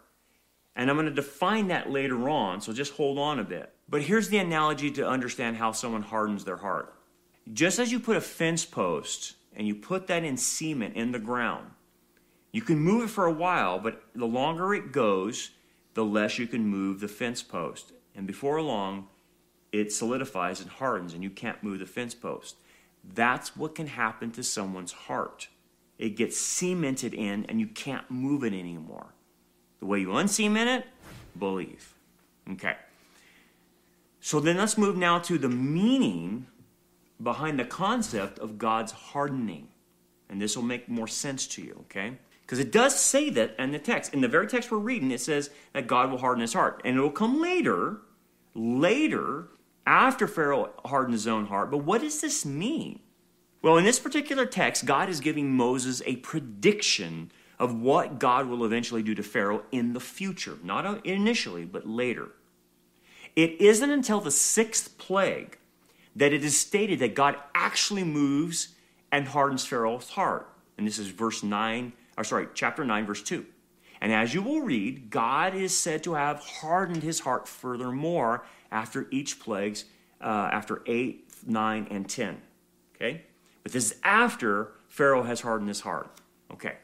[0.76, 3.72] And I'm going to define that later on, so just hold on a bit.
[3.88, 6.94] But here's the analogy to understand how someone hardens their heart.
[7.54, 11.20] Just as you put a fence post and you put that in cement in the
[11.20, 11.72] ground,
[12.52, 15.52] you can move it for a while, but the longer it goes,
[15.96, 17.92] the less you can move the fence post.
[18.14, 19.08] And before long,
[19.72, 22.58] it solidifies and hardens, and you can't move the fence post.
[23.04, 25.50] That's what can happen to someone's heart.
[25.98, 29.08] It gets cemented in, and you can't move it anymore.
[29.80, 30.86] The way you uncement it,
[31.38, 31.94] believe.
[32.52, 32.76] Okay.
[34.20, 36.48] So then let's move now to the meaning
[37.22, 39.70] behind the concept of God's hardening.
[40.30, 42.18] And this will make more sense to you, okay?
[42.46, 44.14] Because it does say that in the text.
[44.14, 46.82] In the very text we're reading, it says that God will harden his heart.
[46.86, 48.02] And it will come later,
[48.54, 49.48] later,
[49.88, 51.72] after Pharaoh hardened his own heart.
[51.72, 53.00] But what does this mean?
[53.64, 58.64] Well, in this particular text, God is giving Moses a prediction of what God will
[58.64, 60.58] eventually do to Pharaoh in the future.
[60.64, 62.30] Not initially, but later.
[63.36, 65.58] It isn't until the sixth plague
[66.16, 68.70] that it is stated that God actually moves
[69.12, 70.48] and hardens Pharaoh's heart.
[70.78, 73.45] And this is verse 9, or sorry, chapter 9, verse 2.
[74.01, 79.08] And as you will read, God is said to have hardened his heart furthermore after
[79.10, 79.86] each plagues,
[80.21, 82.41] uh, after 8, 9, and 10.
[82.95, 83.23] Okay?
[83.63, 86.10] But this is after Pharaoh has hardened his heart.
[86.51, 86.75] Okay.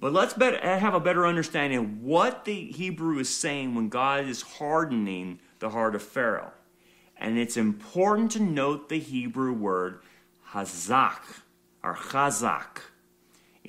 [0.00, 4.24] But let's better, have a better understanding of what the Hebrew is saying when God
[4.24, 6.52] is hardening the heart of Pharaoh.
[7.16, 10.00] And it's important to note the Hebrew word
[10.52, 11.20] hazak
[11.82, 12.78] or chazak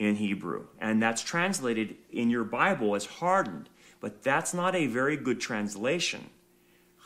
[0.02, 0.66] in Hebrew.
[0.80, 3.70] And that's translated in your Bible as hardened.
[4.00, 6.32] But that's not a very good translation.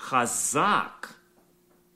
[0.03, 1.11] Chazak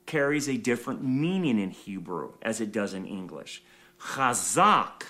[0.04, 3.62] carries a different meaning in Hebrew as it does in English.
[3.98, 5.04] Chazak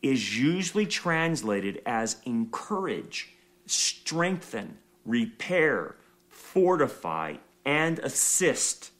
[0.00, 3.34] is usually translated as encourage,
[3.66, 5.96] strengthen, repair,
[6.28, 8.90] fortify, and assist.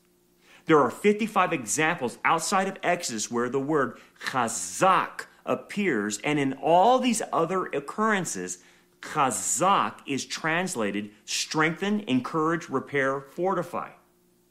[0.66, 6.98] There are 55 examples outside of Exodus where the word chazak appears, and in all
[6.98, 8.58] these other occurrences,
[9.00, 13.90] chazak is translated strengthen, encourage, repair, fortify.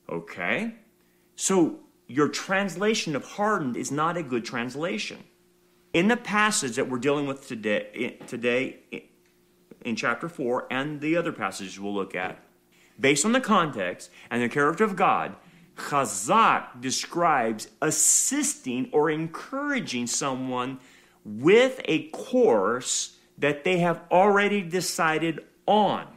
[0.10, 0.76] Okay?
[1.36, 5.24] So your translation of hardened is not a good translation.
[5.94, 8.80] In the passage that we're dealing with today, today
[9.84, 12.40] in chapter 4 and the other passages we'll look at,
[13.00, 15.36] based on the context and the character of God,
[15.76, 20.80] Chazak describes assisting or encouraging someone
[21.24, 26.08] with a course that they have already decided on.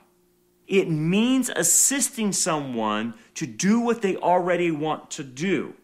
[0.67, 5.75] It means assisting someone to do what they already want to do.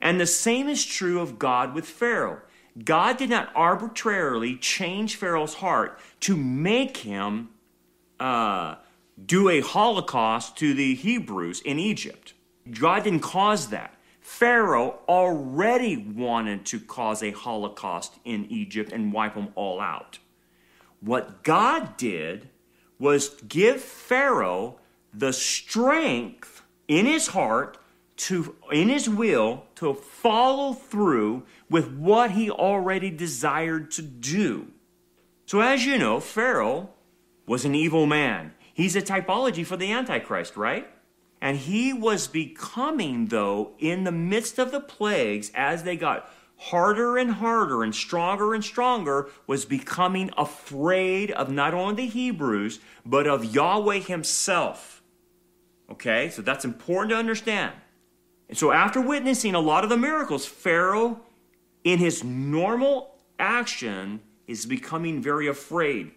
[0.00, 2.40] And the same is true of God with Pharaoh.
[2.84, 7.50] God did not arbitrarily change Pharaoh's heart to make him
[8.18, 8.76] uh,
[9.24, 12.32] do a holocaust to the Hebrews in Egypt.
[12.70, 13.94] God didn't cause that.
[14.20, 20.18] Pharaoh already wanted to cause a holocaust in Egypt and wipe them all out.
[21.00, 22.48] What God did
[22.98, 24.78] was give Pharaoh
[25.12, 27.78] the strength in his heart
[28.16, 34.68] to in his will to follow through with what he already desired to do.
[35.46, 36.90] So as you know, Pharaoh
[37.46, 38.54] was an evil man.
[38.72, 40.88] He's a typology for the antichrist, right?
[41.42, 47.18] And he was becoming though in the midst of the plagues as they got harder
[47.18, 53.26] and harder and stronger and stronger, was becoming afraid of not only the Hebrews, but
[53.26, 55.02] of Yahweh himself.
[55.90, 57.72] Okay, so that's important to understand.
[58.48, 61.20] And so, after witnessing a lot of the miracles, Pharaoh,
[61.82, 66.12] in his normal action, is becoming very afraid.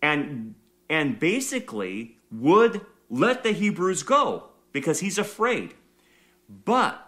[0.00, 0.54] And,
[0.88, 5.74] and basically would let the Hebrews go because he's afraid.
[6.48, 7.06] But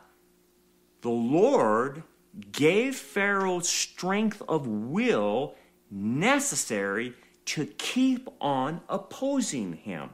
[1.00, 2.02] the Lord
[2.50, 5.54] gave Pharaoh strength of will
[5.90, 10.10] necessary to keep on opposing him.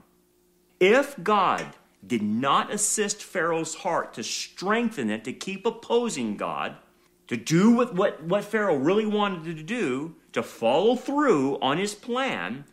[0.81, 1.66] If God
[2.07, 6.77] did not assist Pharaoh's heart to strengthen it, to keep opposing God,
[7.27, 11.94] to do what, what, what Pharaoh really wanted to do, to follow through on his
[11.94, 12.64] plan,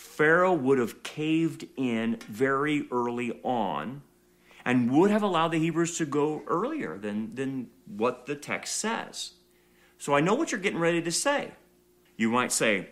[0.00, 4.00] Pharaoh would have caved in very early on
[4.64, 9.32] and would have allowed the Hebrews to go earlier than, than what the text says.
[9.98, 11.52] So I know what you're getting ready to say.
[12.16, 12.88] You might say,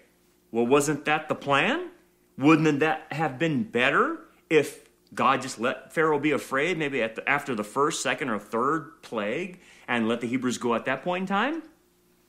[0.52, 1.88] well, wasn't that the plan?
[2.36, 4.18] Wouldn't that have been better
[4.50, 9.02] if God just let Pharaoh be afraid, maybe the, after the first, second, or third
[9.02, 11.62] plague, and let the Hebrews go at that point in time?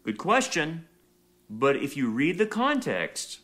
[0.04, 0.88] Good question.
[1.50, 3.40] But if you read the context,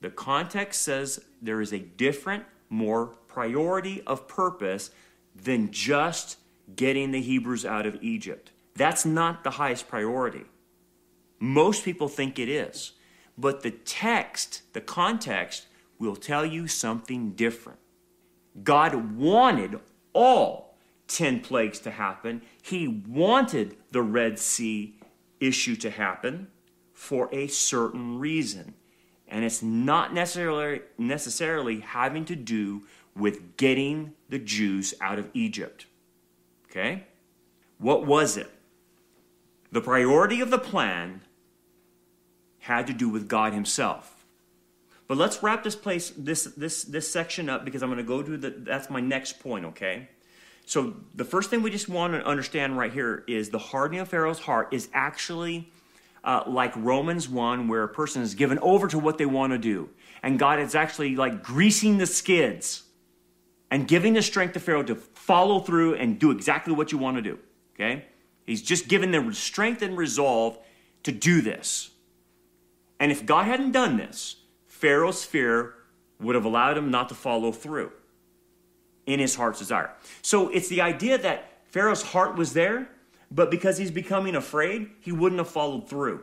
[0.00, 4.90] the context says there is a different, more priority of purpose
[5.34, 6.38] than just
[6.74, 8.52] getting the Hebrews out of Egypt.
[8.74, 10.44] That's not the highest priority.
[11.38, 12.92] Most people think it is.
[13.38, 15.66] But the text, the context,
[15.98, 17.78] will tell you something different.
[18.62, 19.78] God wanted
[20.12, 20.78] all
[21.08, 22.42] 10 plagues to happen.
[22.62, 24.98] He wanted the Red Sea
[25.40, 26.48] issue to happen
[26.92, 28.74] for a certain reason.
[29.28, 32.82] And it's not necessarily, necessarily having to do
[33.16, 35.86] with getting the Jews out of Egypt.
[36.70, 37.04] Okay?
[37.78, 38.50] What was it?
[39.72, 41.22] The priority of the plan
[42.60, 44.24] had to do with God Himself.
[45.08, 48.22] But let's wrap this place, this this this section up because I'm going to go
[48.22, 48.50] to the.
[48.50, 49.64] That's my next point.
[49.66, 50.08] Okay.
[50.64, 54.08] So the first thing we just want to understand right here is the hardening of
[54.08, 55.70] Pharaoh's heart is actually
[56.26, 59.58] uh, like Romans 1, where a person is given over to what they want to
[59.58, 59.88] do.
[60.22, 62.82] And God is actually like greasing the skids
[63.70, 67.16] and giving the strength to Pharaoh to follow through and do exactly what you want
[67.16, 67.38] to do.
[67.74, 68.06] Okay?
[68.44, 70.58] He's just given them strength and resolve
[71.04, 71.90] to do this.
[72.98, 75.74] And if God hadn't done this, Pharaoh's fear
[76.20, 77.92] would have allowed him not to follow through
[79.06, 79.92] in his heart's desire.
[80.22, 82.88] So it's the idea that Pharaoh's heart was there,
[83.30, 86.22] but because he's becoming afraid, he wouldn't have followed through,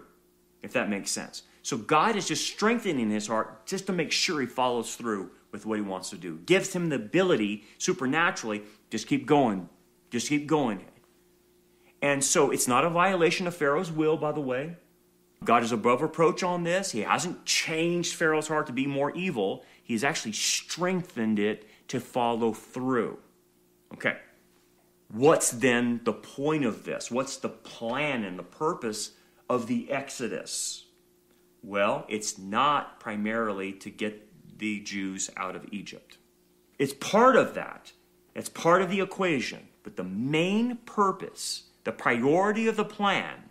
[0.62, 1.44] if that makes sense.
[1.62, 5.66] So God is just strengthening his heart just to make sure he follows through with
[5.66, 6.40] what he wants to do.
[6.46, 9.70] Gives him the ability supernaturally, just keep going,
[10.12, 10.84] just keep going.
[12.02, 14.76] And so it's not a violation of Pharaoh's will, by the way.
[15.44, 16.92] God is above reproach on this.
[16.92, 19.64] He hasn't changed Pharaoh's heart to be more evil.
[19.84, 23.20] He's actually strengthened it to follow through.
[23.94, 24.18] Okay.
[25.14, 27.12] What's then the point of this?
[27.12, 29.12] What's the plan and the purpose
[29.48, 30.86] of the Exodus?
[31.62, 36.18] Well, it's not primarily to get the Jews out of Egypt.
[36.80, 37.92] It's part of that,
[38.34, 39.68] it's part of the equation.
[39.84, 43.50] But the main purpose, the priority of the plan,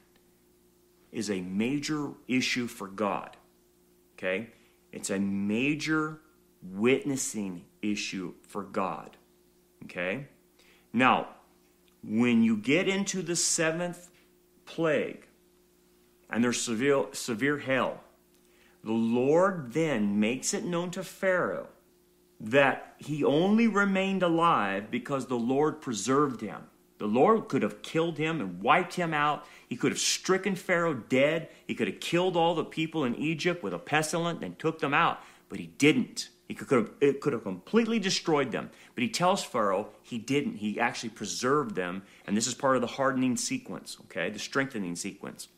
[1.13, 3.37] is a major issue for God.
[4.19, 4.49] Okay?
[4.91, 6.23] It's a major
[6.61, 9.17] witnessing issue for God.
[9.85, 10.27] Okay?
[10.93, 11.29] Now,
[12.03, 14.11] when you get into the seventh
[14.65, 15.27] plague,
[16.31, 18.01] and there's severe, severe hail.
[18.85, 21.69] The Lord then makes it known to Pharaoh
[22.41, 26.63] that he only remained alive because the Lord preserved him.
[26.99, 29.47] The Lord could have killed him and wiped him out.
[29.69, 31.49] He could have stricken Pharaoh dead.
[31.67, 34.95] He could have killed all the people in Egypt with a pestilence and took them
[34.95, 36.29] out, but he didn't.
[36.49, 38.71] He could have, it could have completely destroyed them.
[38.95, 40.57] But he tells Pharaoh he didn't.
[40.57, 42.03] He actually preserved them.
[42.27, 44.31] And this is part of the hardening sequence, okay?
[44.31, 45.49] The strengthening sequence.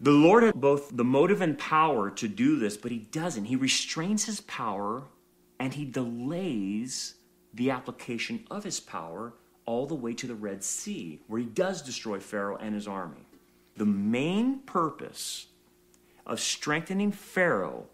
[0.00, 3.44] The Lord had both the motive and power to do this, but he doesn't.
[3.44, 5.04] He restrains his power
[5.60, 7.14] and he delays
[7.54, 9.34] the application of his power
[9.64, 13.26] all the way to the Red Sea, where he does destroy Pharaoh and his army.
[13.76, 15.46] The main purpose
[16.26, 17.86] of strengthening Pharaoh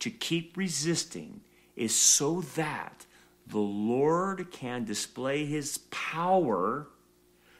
[0.00, 1.40] to keep resisting
[1.76, 3.06] is so that
[3.46, 6.88] the Lord can display his power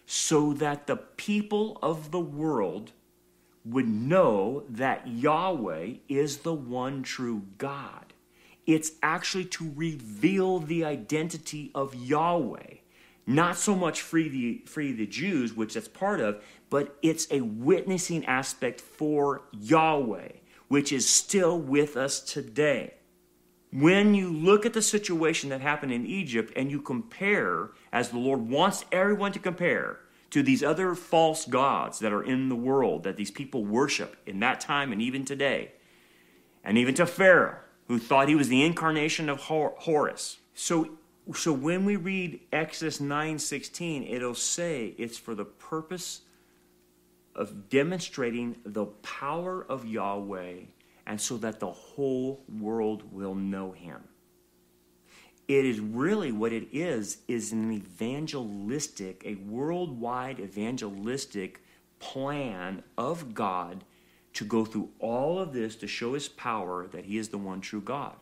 [0.06, 2.92] so that the people of the world
[3.64, 8.12] would know that Yahweh is the one true God.
[8.66, 12.76] It's actually to reveal the identity of Yahweh.
[13.26, 17.40] Not so much free the, free the Jews, which that's part of, but it's a
[17.40, 20.28] witnessing aspect for Yahweh,
[20.68, 22.94] which is still with us today.
[23.74, 28.18] When you look at the situation that happened in Egypt and you compare, as the
[28.18, 29.98] Lord wants everyone to compare,
[30.30, 34.38] to these other false gods that are in the world that these people worship in
[34.38, 35.72] that time and even today.
[36.62, 37.56] And even to Pharaoh,
[37.88, 40.38] who thought he was the incarnation of Horus.
[40.54, 40.90] So,
[41.34, 46.20] so when we read Exodus 9:16, it'll say it's for the purpose
[47.34, 50.60] of demonstrating the power of Yahweh
[51.06, 54.02] and so that the whole world will know him.
[55.46, 61.62] It is really what it is is an evangelistic a worldwide evangelistic
[61.98, 63.84] plan of god
[64.32, 67.60] to go through all of this to show his power that he is the one
[67.60, 68.16] true god.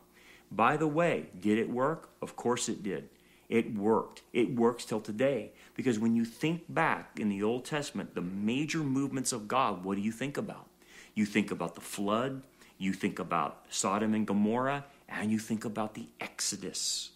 [0.50, 2.10] By the way did it work?
[2.20, 3.08] Of course it did.
[3.48, 4.22] It worked.
[4.32, 5.52] It works till today.
[5.74, 9.94] Because when you think back in the old testament the major movements of god what
[9.94, 10.68] do you think about?
[11.14, 12.42] You think about the flood
[12.82, 17.12] you think about sodom and gomorrah and you think about the exodus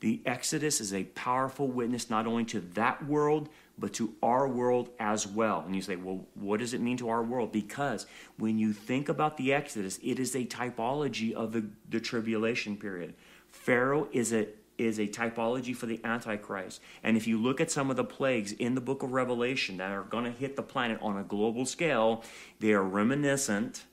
[0.00, 4.90] the Exodus is a powerful witness not only to that world, but to our world
[4.98, 5.62] as well.
[5.64, 7.52] And you say, well, what does it mean to our world?
[7.52, 8.06] Because
[8.38, 13.14] when you think about the Exodus, it is a typology of the, the tribulation period.
[13.50, 16.82] Pharaoh is a is a typology for the Antichrist.
[17.02, 19.90] And if you look at some of the plagues in the book of Revelation that
[19.90, 22.22] are going to hit the planet on a global scale,
[22.60, 23.84] they are reminiscent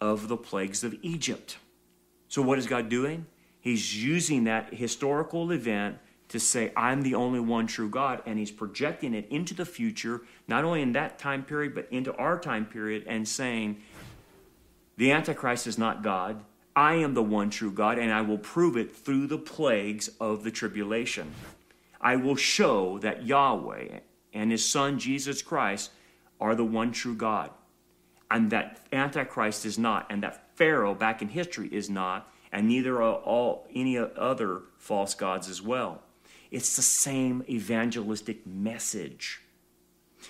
[0.00, 1.58] of the plagues of Egypt.
[2.28, 3.26] So, what is God doing?
[3.60, 8.50] He's using that historical event to say, I'm the only one true God, and he's
[8.50, 12.66] projecting it into the future, not only in that time period, but into our time
[12.66, 13.80] period, and saying,
[14.96, 16.44] The Antichrist is not God.
[16.74, 20.44] I am the one true God, and I will prove it through the plagues of
[20.44, 21.32] the tribulation.
[22.00, 24.00] I will show that Yahweh
[24.34, 25.90] and his son Jesus Christ
[26.40, 27.50] are the one true God,
[28.30, 33.02] and that Antichrist is not, and that Pharaoh back in history is not, and neither
[33.02, 36.02] are all any other false gods as well.
[36.50, 39.40] It's the same evangelistic message.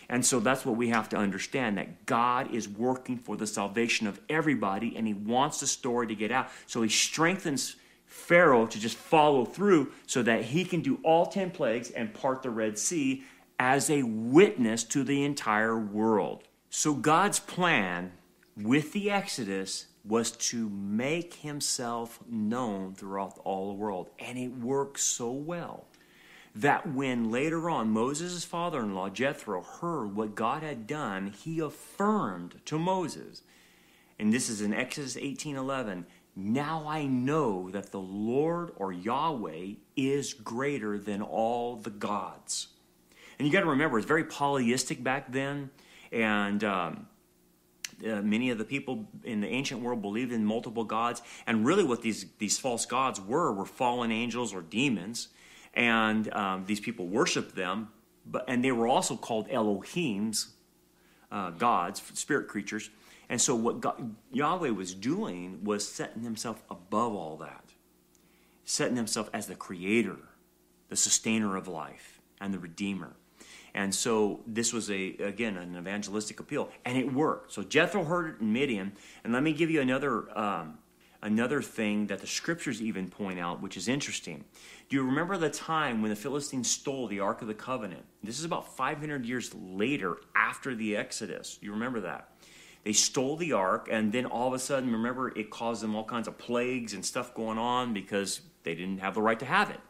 [0.08, 4.06] And so that's what we have to understand that God is working for the salvation
[4.06, 6.50] of everybody and he wants the story to get out.
[6.66, 7.76] So he strengthens
[8.06, 12.42] Pharaoh to just follow through so that he can do all 10 plagues and part
[12.42, 13.24] the Red Sea
[13.58, 16.44] as a witness to the entire world.
[16.78, 18.12] So God's plan
[18.54, 24.10] with the Exodus was to make himself known throughout all the world.
[24.18, 25.86] And it worked so well
[26.54, 31.60] that when later on Moses' father in law, Jethro, heard what God had done, he
[31.60, 33.40] affirmed to Moses,
[34.18, 36.04] and this is in Exodus 18 11,
[36.36, 42.68] now I know that the Lord or Yahweh is greater than all the gods.
[43.38, 45.70] And you got to remember, it's very polyistic back then,
[46.12, 47.06] and um,
[48.06, 51.22] uh, many of the people in the ancient world believed in multiple gods.
[51.46, 55.28] And really, what these, these false gods were were fallen angels or demons
[55.76, 57.88] and um, these people worshiped them.
[58.24, 60.48] But and they were also called Elohims,
[61.30, 62.90] uh, gods, spirit creatures.
[63.28, 67.64] And so what God, Yahweh was doing was setting himself above all that,
[68.64, 70.16] setting himself as the creator,
[70.88, 73.12] the sustainer of life, and the redeemer.
[73.76, 77.52] And so this was a again an evangelistic appeal, and it worked.
[77.52, 80.78] So Jethro heard it in Midian, and let me give you another um,
[81.22, 84.44] another thing that the scriptures even point out, which is interesting.
[84.88, 88.04] Do you remember the time when the Philistines stole the Ark of the Covenant?
[88.22, 91.58] This is about 500 years later after the Exodus.
[91.60, 92.30] You remember that?
[92.82, 96.04] They stole the Ark, and then all of a sudden, remember, it caused them all
[96.04, 99.68] kinds of plagues and stuff going on because they didn't have the right to have
[99.68, 99.80] it.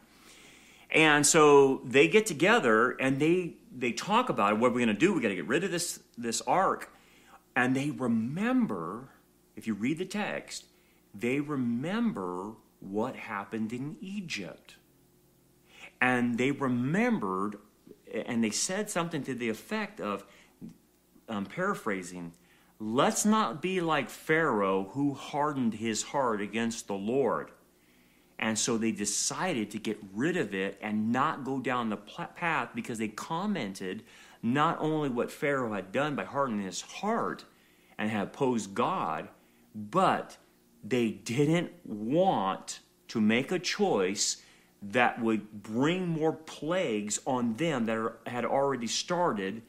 [0.89, 4.59] And so they get together and they they talk about it.
[4.59, 5.13] What are we going to do?
[5.13, 6.91] We got to get rid of this this ark.
[7.55, 9.09] And they remember,
[9.55, 10.65] if you read the text,
[11.13, 14.75] they remember what happened in Egypt.
[15.99, 17.57] And they remembered,
[18.13, 20.23] and they said something to the effect of,
[21.27, 22.33] I'm paraphrasing,
[22.79, 27.49] let's not be like Pharaoh who hardened his heart against the Lord.
[28.39, 32.69] And so they decided to get rid of it and not go down the path
[32.75, 34.03] because they commented
[34.43, 37.45] not only what Pharaoh had done by hardening his heart
[37.97, 39.29] and had opposed God,
[39.73, 40.37] but
[40.83, 44.43] they didn't want to make a choice
[44.81, 49.63] that would bring more plagues on them that are, had already started.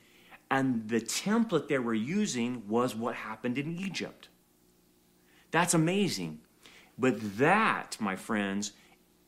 [0.50, 4.28] And the template they were using was what happened in Egypt.
[5.50, 6.40] That's amazing.
[6.98, 8.72] But that, my friends,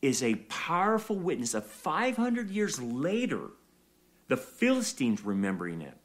[0.01, 3.51] is a powerful witness of 500 years later,
[4.27, 5.97] the Philistines remembering it.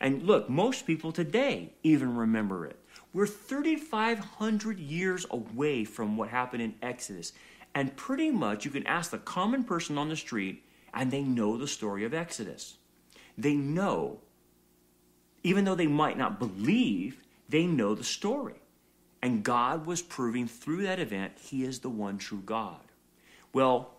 [0.00, 2.78] And look, most people today even remember it.
[3.12, 7.32] We're 3,500 years away from what happened in Exodus.
[7.74, 11.56] And pretty much you can ask the common person on the street, and they know
[11.56, 12.76] the story of Exodus.
[13.36, 14.20] They know,
[15.42, 18.61] even though they might not believe, they know the story.
[19.22, 22.80] And God was proving through that event He is the one true God.
[23.52, 23.94] Well,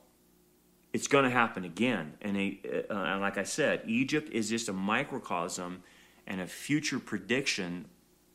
[0.91, 2.13] it's going to happen again.
[2.21, 2.59] And, a,
[2.89, 5.81] uh, and like I said, Egypt is just a microcosm
[6.27, 7.85] and a future prediction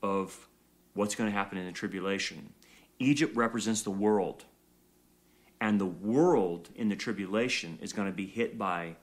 [0.02, 0.48] of
[0.94, 2.52] what's going to happen in the tribulation.
[2.98, 4.44] Egypt represents the world.
[5.60, 8.96] And the world in the tribulation is going to be hit by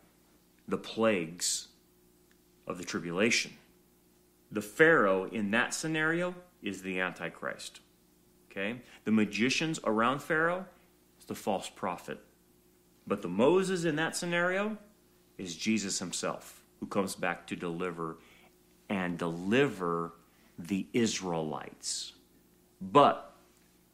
[0.68, 1.68] the plagues
[2.68, 3.54] of the tribulation.
[4.52, 7.80] The Pharaoh in that scenario is the Antichrist.
[8.51, 8.82] Okay?
[9.03, 10.66] The magicians around Pharaoh
[11.20, 12.20] is the false prophet.
[13.07, 14.78] But the Moses in that scenario
[15.38, 18.18] is Jesus himself, who comes back to deliver
[18.89, 20.13] and deliver
[20.57, 22.13] the Israelites.
[22.82, 23.34] But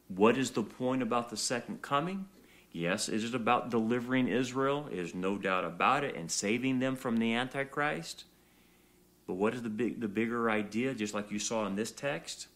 [0.08, 2.26] what is the point about the second coming?
[2.72, 4.88] Yes, is it about delivering Israel?
[4.90, 8.26] There's no doubt about it, and saving them from the Antichrist.
[9.28, 10.94] But what is the big, the bigger idea?
[10.94, 12.48] Just like you saw in this text,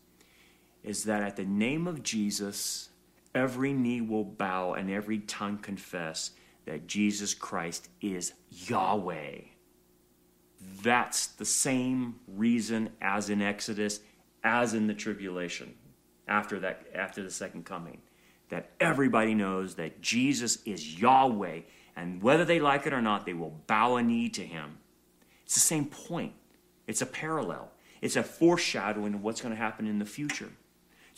[0.86, 2.90] is that at the name of Jesus,
[3.34, 6.32] every knee will bow and every tongue confess
[6.66, 9.40] that Jesus Christ is Yahweh.
[10.84, 14.00] That's the same reason as in Exodus,
[14.44, 15.74] as in the tribulation,
[16.28, 18.02] after that, after the second coming,
[18.50, 21.62] that everybody knows that Jesus is Yahweh,
[21.96, 24.78] and whether they like it or not, they will bow a knee to him.
[25.46, 26.34] It's the same point.
[26.86, 27.72] It's a parallel.
[28.02, 30.52] It's a foreshadowing of what's going to happen in the future.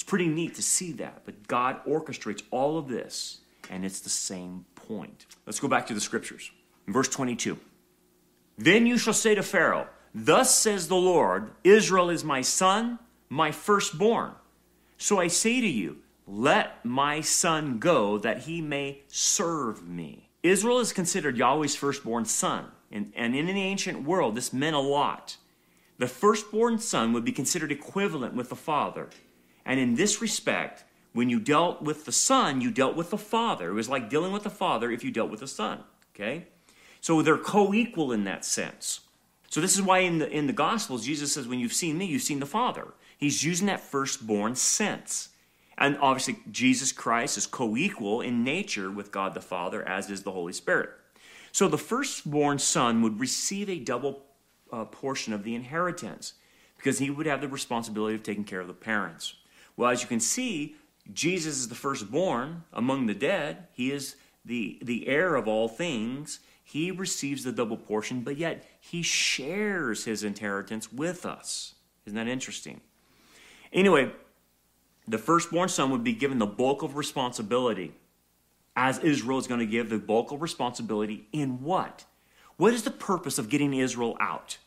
[0.08, 4.66] Pretty neat to see that, but God orchestrates all of this, and it's the same
[4.74, 5.26] point.
[5.46, 6.50] Let's go back to the scriptures.
[6.88, 7.60] In verse 22
[8.58, 13.52] Then you shall say to Pharaoh, Thus says the Lord, Israel is my son, my
[13.52, 14.32] firstborn.
[14.98, 20.30] So I say to you, Let my son go, that he may serve me.
[20.42, 24.80] Israel is considered Yahweh's firstborn son, and, and in the ancient world, this meant a
[24.80, 25.36] lot.
[25.98, 29.10] The firstborn son would be considered equivalent with the father.
[29.68, 33.70] And in this respect, when you dealt with the son, you dealt with the father.
[33.70, 35.84] It was like dealing with the father if you dealt with the son.
[36.16, 36.48] Okay?
[37.02, 39.02] So they're co equal in that sense.
[39.50, 42.06] So this is why in the in the Gospels Jesus says, "When you've seen me,
[42.06, 42.88] you've seen the Father."
[43.18, 45.30] He's using that firstborn sense.
[45.78, 50.24] And obviously, Jesus Christ is co equal in nature with God the Father, as is
[50.24, 50.90] the Holy Spirit.
[51.52, 54.24] So the firstborn son would receive a double
[54.72, 56.34] uh, portion of the inheritance
[56.78, 59.36] because he would have the responsibility of taking care of the parents.
[59.78, 60.76] Well, as you can see,
[61.14, 63.68] Jesus is the firstborn among the dead.
[63.72, 66.40] He is the, the heir of all things.
[66.64, 71.76] He receives the double portion, but yet he shares his inheritance with us.
[72.06, 72.82] Isn't that interesting?
[73.72, 74.12] Anyway,
[75.08, 77.94] the firstborn son would be given the bulk of responsibility,
[78.76, 82.06] as Israel is going to give the bulk of responsibility in what?
[82.58, 84.58] What is the purpose of getting Israel out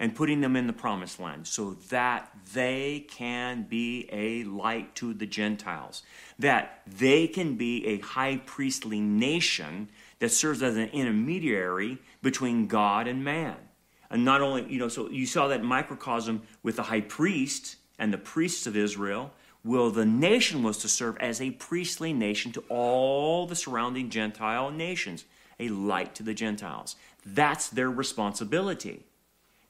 [0.00, 1.46] and putting them in the promised land?
[1.46, 6.02] So that they can be a light to the Gentiles,
[6.38, 13.06] that they can be a high priestly nation that serves as an intermediary between God
[13.06, 13.56] and man.
[14.10, 18.12] And not only, you know, so you saw that microcosm with the high priest and
[18.12, 19.32] the priests of Israel
[19.64, 24.70] will the nation was to serve as a priestly nation to all the surrounding Gentile
[24.70, 25.24] nations,
[25.60, 26.96] a light to the Gentiles.
[27.26, 29.04] That's their responsibility.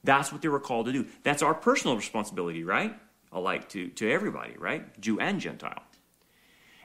[0.03, 1.05] That's what they were called to do.
[1.23, 2.95] That's our personal responsibility, right?
[3.31, 4.99] Alike to, to everybody, right?
[4.99, 5.83] Jew and Gentile.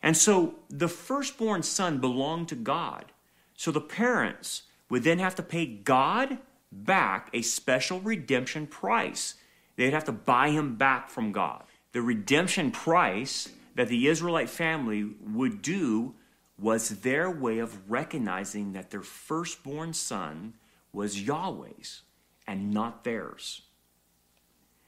[0.03, 3.07] And so the firstborn son belonged to God.
[3.55, 6.39] So the parents would then have to pay God
[6.71, 9.35] back a special redemption price.
[9.77, 15.09] They'd have to buy him back from God the redemption price that the Israelite family
[15.33, 16.15] would do
[16.59, 20.55] was their way of recognizing that their firstborn son
[20.93, 22.03] was Yahweh's
[22.47, 23.63] and not theirs.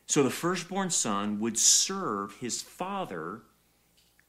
[0.07, 3.43] So the firstborn son would serve his father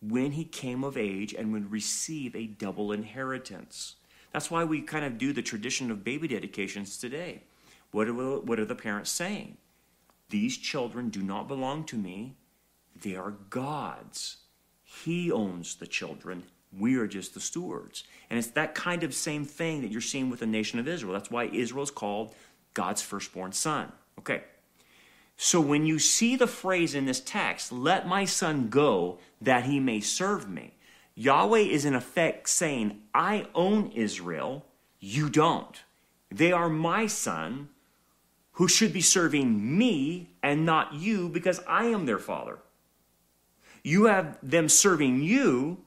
[0.01, 3.95] when he came of age and would receive a double inheritance.
[4.33, 7.43] That's why we kind of do the tradition of baby dedications today.
[7.91, 9.57] What are, what are the parents saying?
[10.29, 12.35] These children do not belong to me.
[13.01, 14.37] They are God's.
[14.83, 16.43] He owns the children.
[16.77, 18.03] We are just the stewards.
[18.29, 21.13] And it's that kind of same thing that you're seeing with the nation of Israel.
[21.13, 22.35] That's why Israel is called
[22.73, 23.91] God's firstborn son.
[24.19, 24.43] Okay.
[25.35, 29.79] So when you see the phrase in this text, let my son go that he
[29.79, 30.73] may serve me,
[31.13, 34.65] Yahweh is in effect saying, I own Israel,
[34.99, 35.81] you don't.
[36.29, 37.69] They are my son
[38.53, 42.59] who should be serving me and not you because I am their father.
[43.83, 45.77] You have them serving you,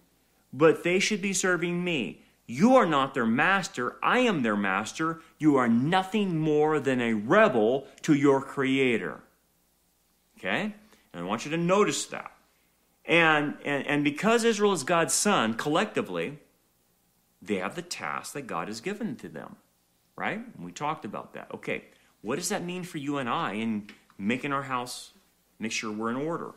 [0.52, 2.22] but they should be serving me.
[2.51, 3.94] You are not their master.
[4.03, 5.20] I am their master.
[5.38, 9.20] You are nothing more than a rebel to your creator.
[10.36, 10.74] Okay?
[11.12, 12.32] And I want you to notice that.
[13.05, 16.40] And, and, and because Israel is God's son, collectively,
[17.40, 19.55] they have the task that God has given to them.
[20.16, 20.40] Right?
[20.57, 21.53] And we talked about that.
[21.55, 21.84] Okay,
[22.20, 25.12] what does that mean for you and I in making our house,
[25.61, 26.53] make sure we're in order?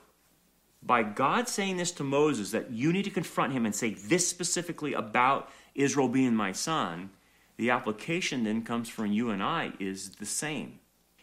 [0.85, 4.27] by God saying this to Moses that you need to confront him and say this
[4.27, 7.09] specifically about Israel being my son,
[7.57, 10.79] the application then comes from you and I is the same.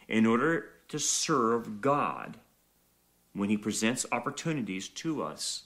[0.07, 2.37] In order to serve God,
[3.33, 5.63] when he presents opportunities to us,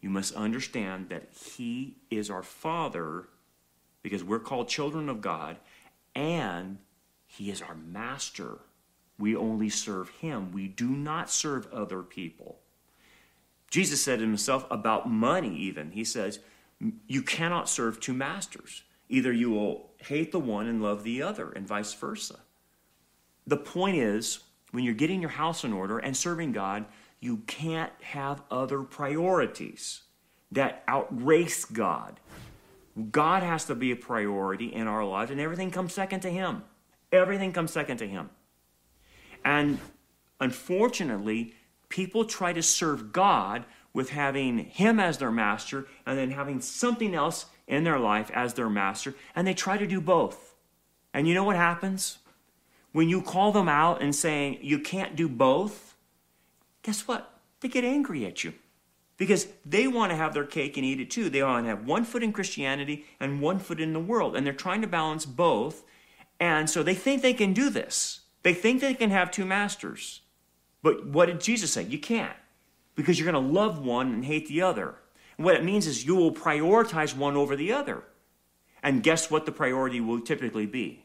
[0.00, 3.28] you must understand that he is our father
[4.02, 5.58] because we're called children of God
[6.14, 6.78] and
[7.26, 8.58] he is our master.
[9.18, 10.50] We only serve him.
[10.52, 12.58] We do not serve other people.
[13.70, 15.92] Jesus said to himself about money, even.
[15.92, 16.40] He says,
[17.06, 18.82] You cannot serve two masters.
[19.08, 22.40] Either you will hate the one and love the other, and vice versa.
[23.46, 26.86] The point is, when you're getting your house in order and serving God,
[27.20, 30.02] you can't have other priorities
[30.50, 32.18] that outrace God.
[33.10, 36.62] God has to be a priority in our lives, and everything comes second to Him.
[37.10, 38.30] Everything comes second to Him.
[39.44, 39.78] And
[40.40, 41.54] unfortunately,
[41.88, 47.14] people try to serve God with having Him as their master and then having something
[47.14, 50.54] else in their life as their master, and they try to do both.
[51.14, 52.18] And you know what happens?
[52.92, 55.96] When you call them out and saying you can't do both,
[56.82, 57.38] guess what?
[57.60, 58.54] They get angry at you
[59.16, 61.30] because they want to have their cake and eat it too.
[61.30, 64.44] They want to have one foot in Christianity and one foot in the world, and
[64.44, 65.84] they're trying to balance both.
[66.40, 68.20] And so they think they can do this.
[68.42, 70.22] They think they can have two masters.
[70.82, 71.84] But what did Jesus say?
[71.84, 72.36] You can't
[72.94, 74.96] because you're going to love one and hate the other.
[75.36, 78.04] And what it means is you will prioritize one over the other.
[78.82, 81.04] And guess what the priority will typically be?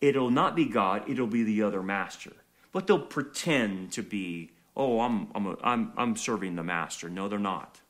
[0.00, 2.32] It'll not be God, it'll be the other master.
[2.72, 7.08] But they'll pretend to be, oh, I'm, I'm, a, I'm, I'm serving the master.
[7.08, 7.80] No, they're not.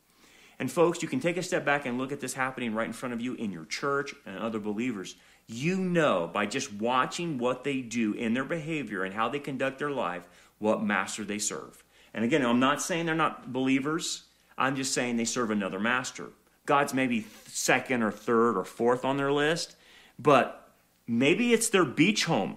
[0.58, 2.92] And folks, you can take a step back and look at this happening right in
[2.92, 5.14] front of you in your church and other believers.
[5.46, 9.78] You know by just watching what they do in their behavior and how they conduct
[9.78, 10.28] their life
[10.58, 11.84] what master they serve.
[12.18, 14.24] And again, I'm not saying they're not believers.
[14.58, 16.30] I'm just saying they serve another master.
[16.66, 19.76] God's maybe second or third or fourth on their list,
[20.18, 20.72] but
[21.06, 22.56] maybe it's their beach home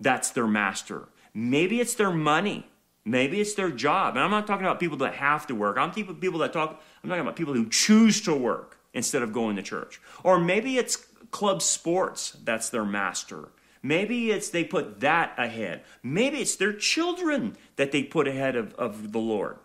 [0.00, 1.10] that's their master.
[1.34, 2.66] Maybe it's their money.
[3.04, 4.16] Maybe it's their job.
[4.16, 5.76] And I'm not talking about people that have to work.
[5.76, 9.34] I'm talking people that talk I'm talking about people who choose to work instead of
[9.34, 10.00] going to church.
[10.24, 10.96] Or maybe it's
[11.30, 13.50] club sports that's their master.
[13.82, 15.82] Maybe it's they put that ahead.
[16.02, 19.58] Maybe it's their children that they put ahead of, of the Lord.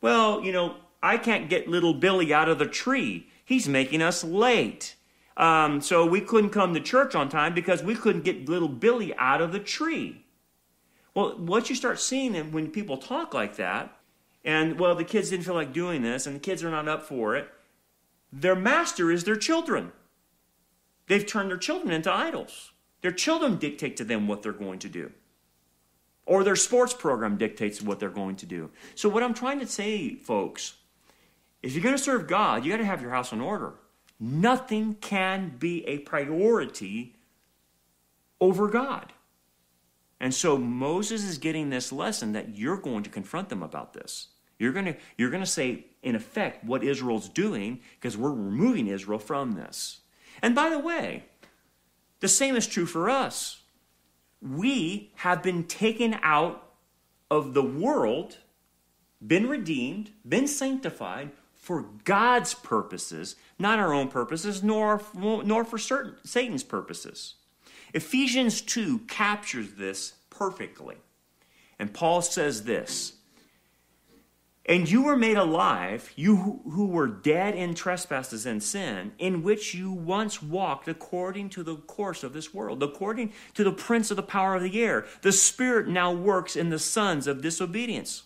[0.00, 3.28] Well, you know, I can't get little Billy out of the tree.
[3.44, 4.94] He's making us late.
[5.36, 9.14] Um, so we couldn't come to church on time because we couldn't get little Billy
[9.16, 10.24] out of the tree.
[11.14, 13.96] Well, what you start seeing when people talk like that,
[14.44, 17.02] and well, the kids didn't feel like doing this, and the kids are not up
[17.02, 17.48] for it,
[18.32, 19.92] their master is their children.
[21.06, 22.72] They've turned their children into idols.
[23.02, 25.12] Their children dictate to them what they're going to do.
[26.26, 28.70] Or their sports program dictates what they're going to do.
[28.94, 30.74] So, what I'm trying to say, folks,
[31.62, 33.74] if you're going to serve God, you got to have your house in order.
[34.20, 37.16] Nothing can be a priority
[38.40, 39.12] over God.
[40.20, 44.28] And so Moses is getting this lesson that you're going to confront them about this.
[44.58, 48.88] You're going to, you're going to say, in effect, what Israel's doing because we're removing
[48.88, 50.00] Israel from this.
[50.42, 51.24] And by the way,
[52.20, 53.62] the same is true for us.
[54.40, 56.64] We have been taken out
[57.30, 58.38] of the world,
[59.24, 66.14] been redeemed, been sanctified for God's purposes, not our own purposes, nor, nor for certain,
[66.24, 67.34] Satan's purposes.
[67.92, 70.96] Ephesians 2 captures this perfectly.
[71.78, 73.17] And Paul says this
[74.68, 79.74] and you were made alive, you who were dead in trespasses and sin, in which
[79.74, 84.18] you once walked according to the course of this world, according to the prince of
[84.18, 85.06] the power of the air.
[85.22, 88.24] The Spirit now works in the sons of disobedience,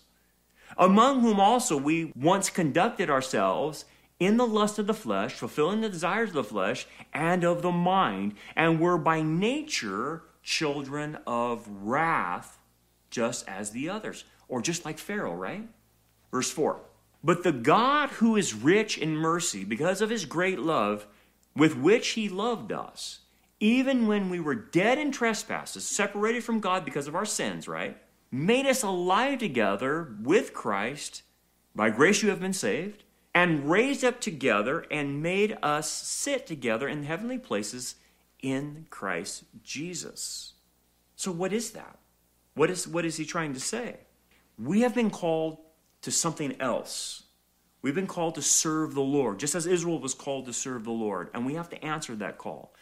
[0.77, 3.85] among whom also we once conducted ourselves
[4.19, 7.71] in the lust of the flesh, fulfilling the desires of the flesh and of the
[7.71, 12.59] mind, and were by nature children of wrath,
[13.09, 15.69] just as the others, or just like Pharaoh, right?
[16.33, 16.81] Verse 4
[17.23, 21.05] But the God who is rich in mercy, because of his great love
[21.55, 23.19] with which he loved us,
[23.59, 27.95] even when we were dead in trespasses, separated from God because of our sins, right?
[28.31, 31.21] Made us alive together with Christ.
[31.75, 33.03] By grace you have been saved,
[33.35, 37.95] and raised up together and made us sit together in heavenly places
[38.41, 40.53] in Christ Jesus.
[41.15, 41.99] So, what is that?
[42.55, 43.97] What is, what is he trying to say?
[44.57, 45.59] We have been called
[46.03, 47.23] to something else.
[47.81, 50.91] We've been called to serve the Lord, just as Israel was called to serve the
[50.91, 52.73] Lord, and we have to answer that call.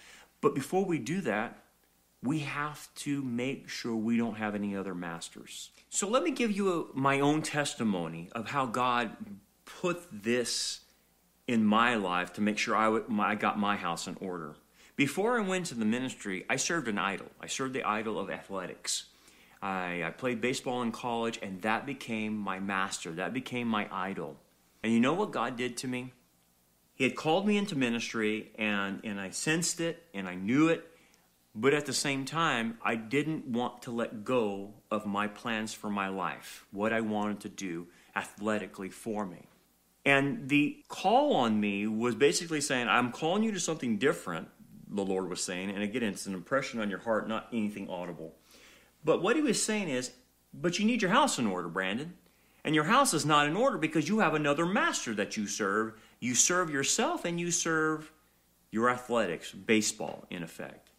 [0.42, 1.58] But before we do that,
[2.24, 5.72] we have to make sure we don't have any other masters.
[5.90, 9.16] So let me give you a, my own testimony of how God
[9.66, 10.82] put this
[11.48, 14.56] in my life to make sure I got my house in order.
[14.96, 17.28] Before I went to the ministry, I served an idol.
[17.40, 19.06] I served the idol of athletics.
[19.62, 23.12] I, I played baseball in college, and that became my master.
[23.12, 24.38] That became my idol.
[24.84, 26.14] And you know what God did to me?
[26.96, 30.88] He had called me into ministry, and, and I sensed it, and I knew it.
[31.54, 35.90] But at the same time, I didn't want to let go of my plans for
[35.90, 39.48] my life, what I wanted to do athletically for me.
[40.06, 44.48] And the call on me was basically saying, I'm calling you to something different,
[44.88, 45.70] the Lord was saying.
[45.70, 48.34] And again, it's an impression on your heart, not anything audible.
[49.04, 50.12] But what he was saying is,
[50.54, 52.14] but you need your house in order, Brandon.
[52.64, 55.94] And your house is not in order because you have another master that you serve.
[56.20, 58.12] You serve yourself and you serve
[58.70, 60.90] your athletics, baseball, in effect.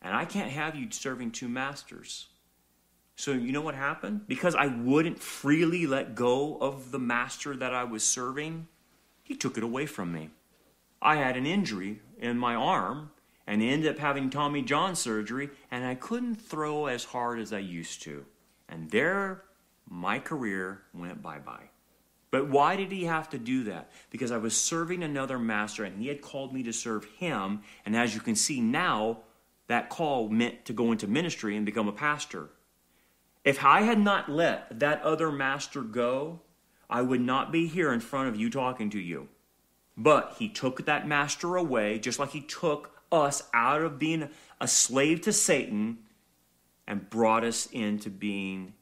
[0.00, 2.28] And I can't have you serving two masters.
[3.16, 4.26] So, you know what happened?
[4.26, 8.68] Because I wouldn't freely let go of the master that I was serving,
[9.22, 10.30] he took it away from me.
[11.00, 13.10] I had an injury in my arm
[13.46, 17.58] and ended up having Tommy John surgery, and I couldn't throw as hard as I
[17.58, 18.24] used to.
[18.68, 19.44] And there,
[19.88, 21.70] my career went bye bye.
[22.30, 23.92] But why did he have to do that?
[24.10, 27.60] Because I was serving another master, and he had called me to serve him.
[27.86, 29.18] And as you can see now,
[29.68, 32.50] that call meant to go into ministry and become a pastor.
[33.44, 36.40] If I had not let that other master go,
[36.90, 39.28] I would not be here in front of you talking to you.
[39.96, 44.28] But he took that master away, just like he took us out of being
[44.60, 45.98] a slave to Satan
[46.86, 48.74] and brought us into being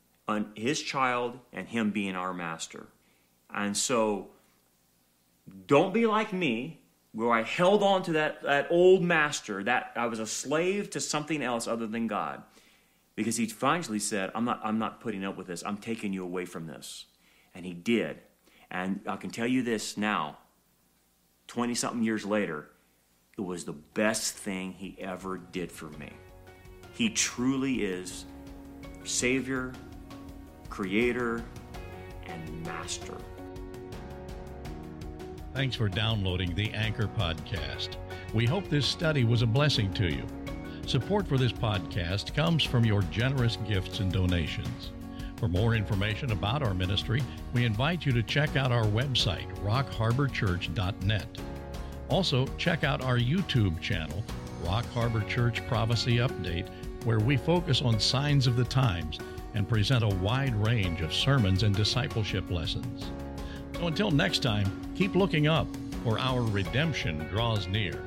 [0.55, 2.87] his child and him being our master.
[3.55, 4.31] And so
[5.67, 6.83] don't be like me.
[7.13, 11.01] where I held on to that, that old master, that I was a slave to
[11.01, 12.43] something else other than God.
[13.15, 15.63] Because he finally said, I'm not, I'm not putting up with this.
[15.65, 17.05] I'm taking you away from this.
[17.55, 18.19] And he did.
[18.71, 20.39] And I can tell you this now,
[21.49, 22.71] 20 something years later,
[23.39, 26.11] it was the best thing he ever did for me.
[26.93, 28.27] He truly is
[29.05, 29.73] Savior,
[30.69, 31.43] Creator,
[32.27, 33.17] and Master.
[35.55, 37.97] Thanks for downloading the Anchor Podcast.
[38.35, 40.27] We hope this study was a blessing to you.
[40.87, 44.93] Support for this podcast comes from your generous gifts and donations.
[45.37, 47.23] For more information about our ministry,
[47.53, 51.39] we invite you to check out our website, rockharborchurch.net.
[52.13, 54.23] Also, check out our YouTube channel,
[54.67, 56.69] Rock Harbor Church Prophecy Update,
[57.05, 59.19] where we focus on signs of the times
[59.55, 63.11] and present a wide range of sermons and discipleship lessons.
[63.75, 65.67] So until next time, keep looking up,
[66.05, 67.99] for our redemption draws near.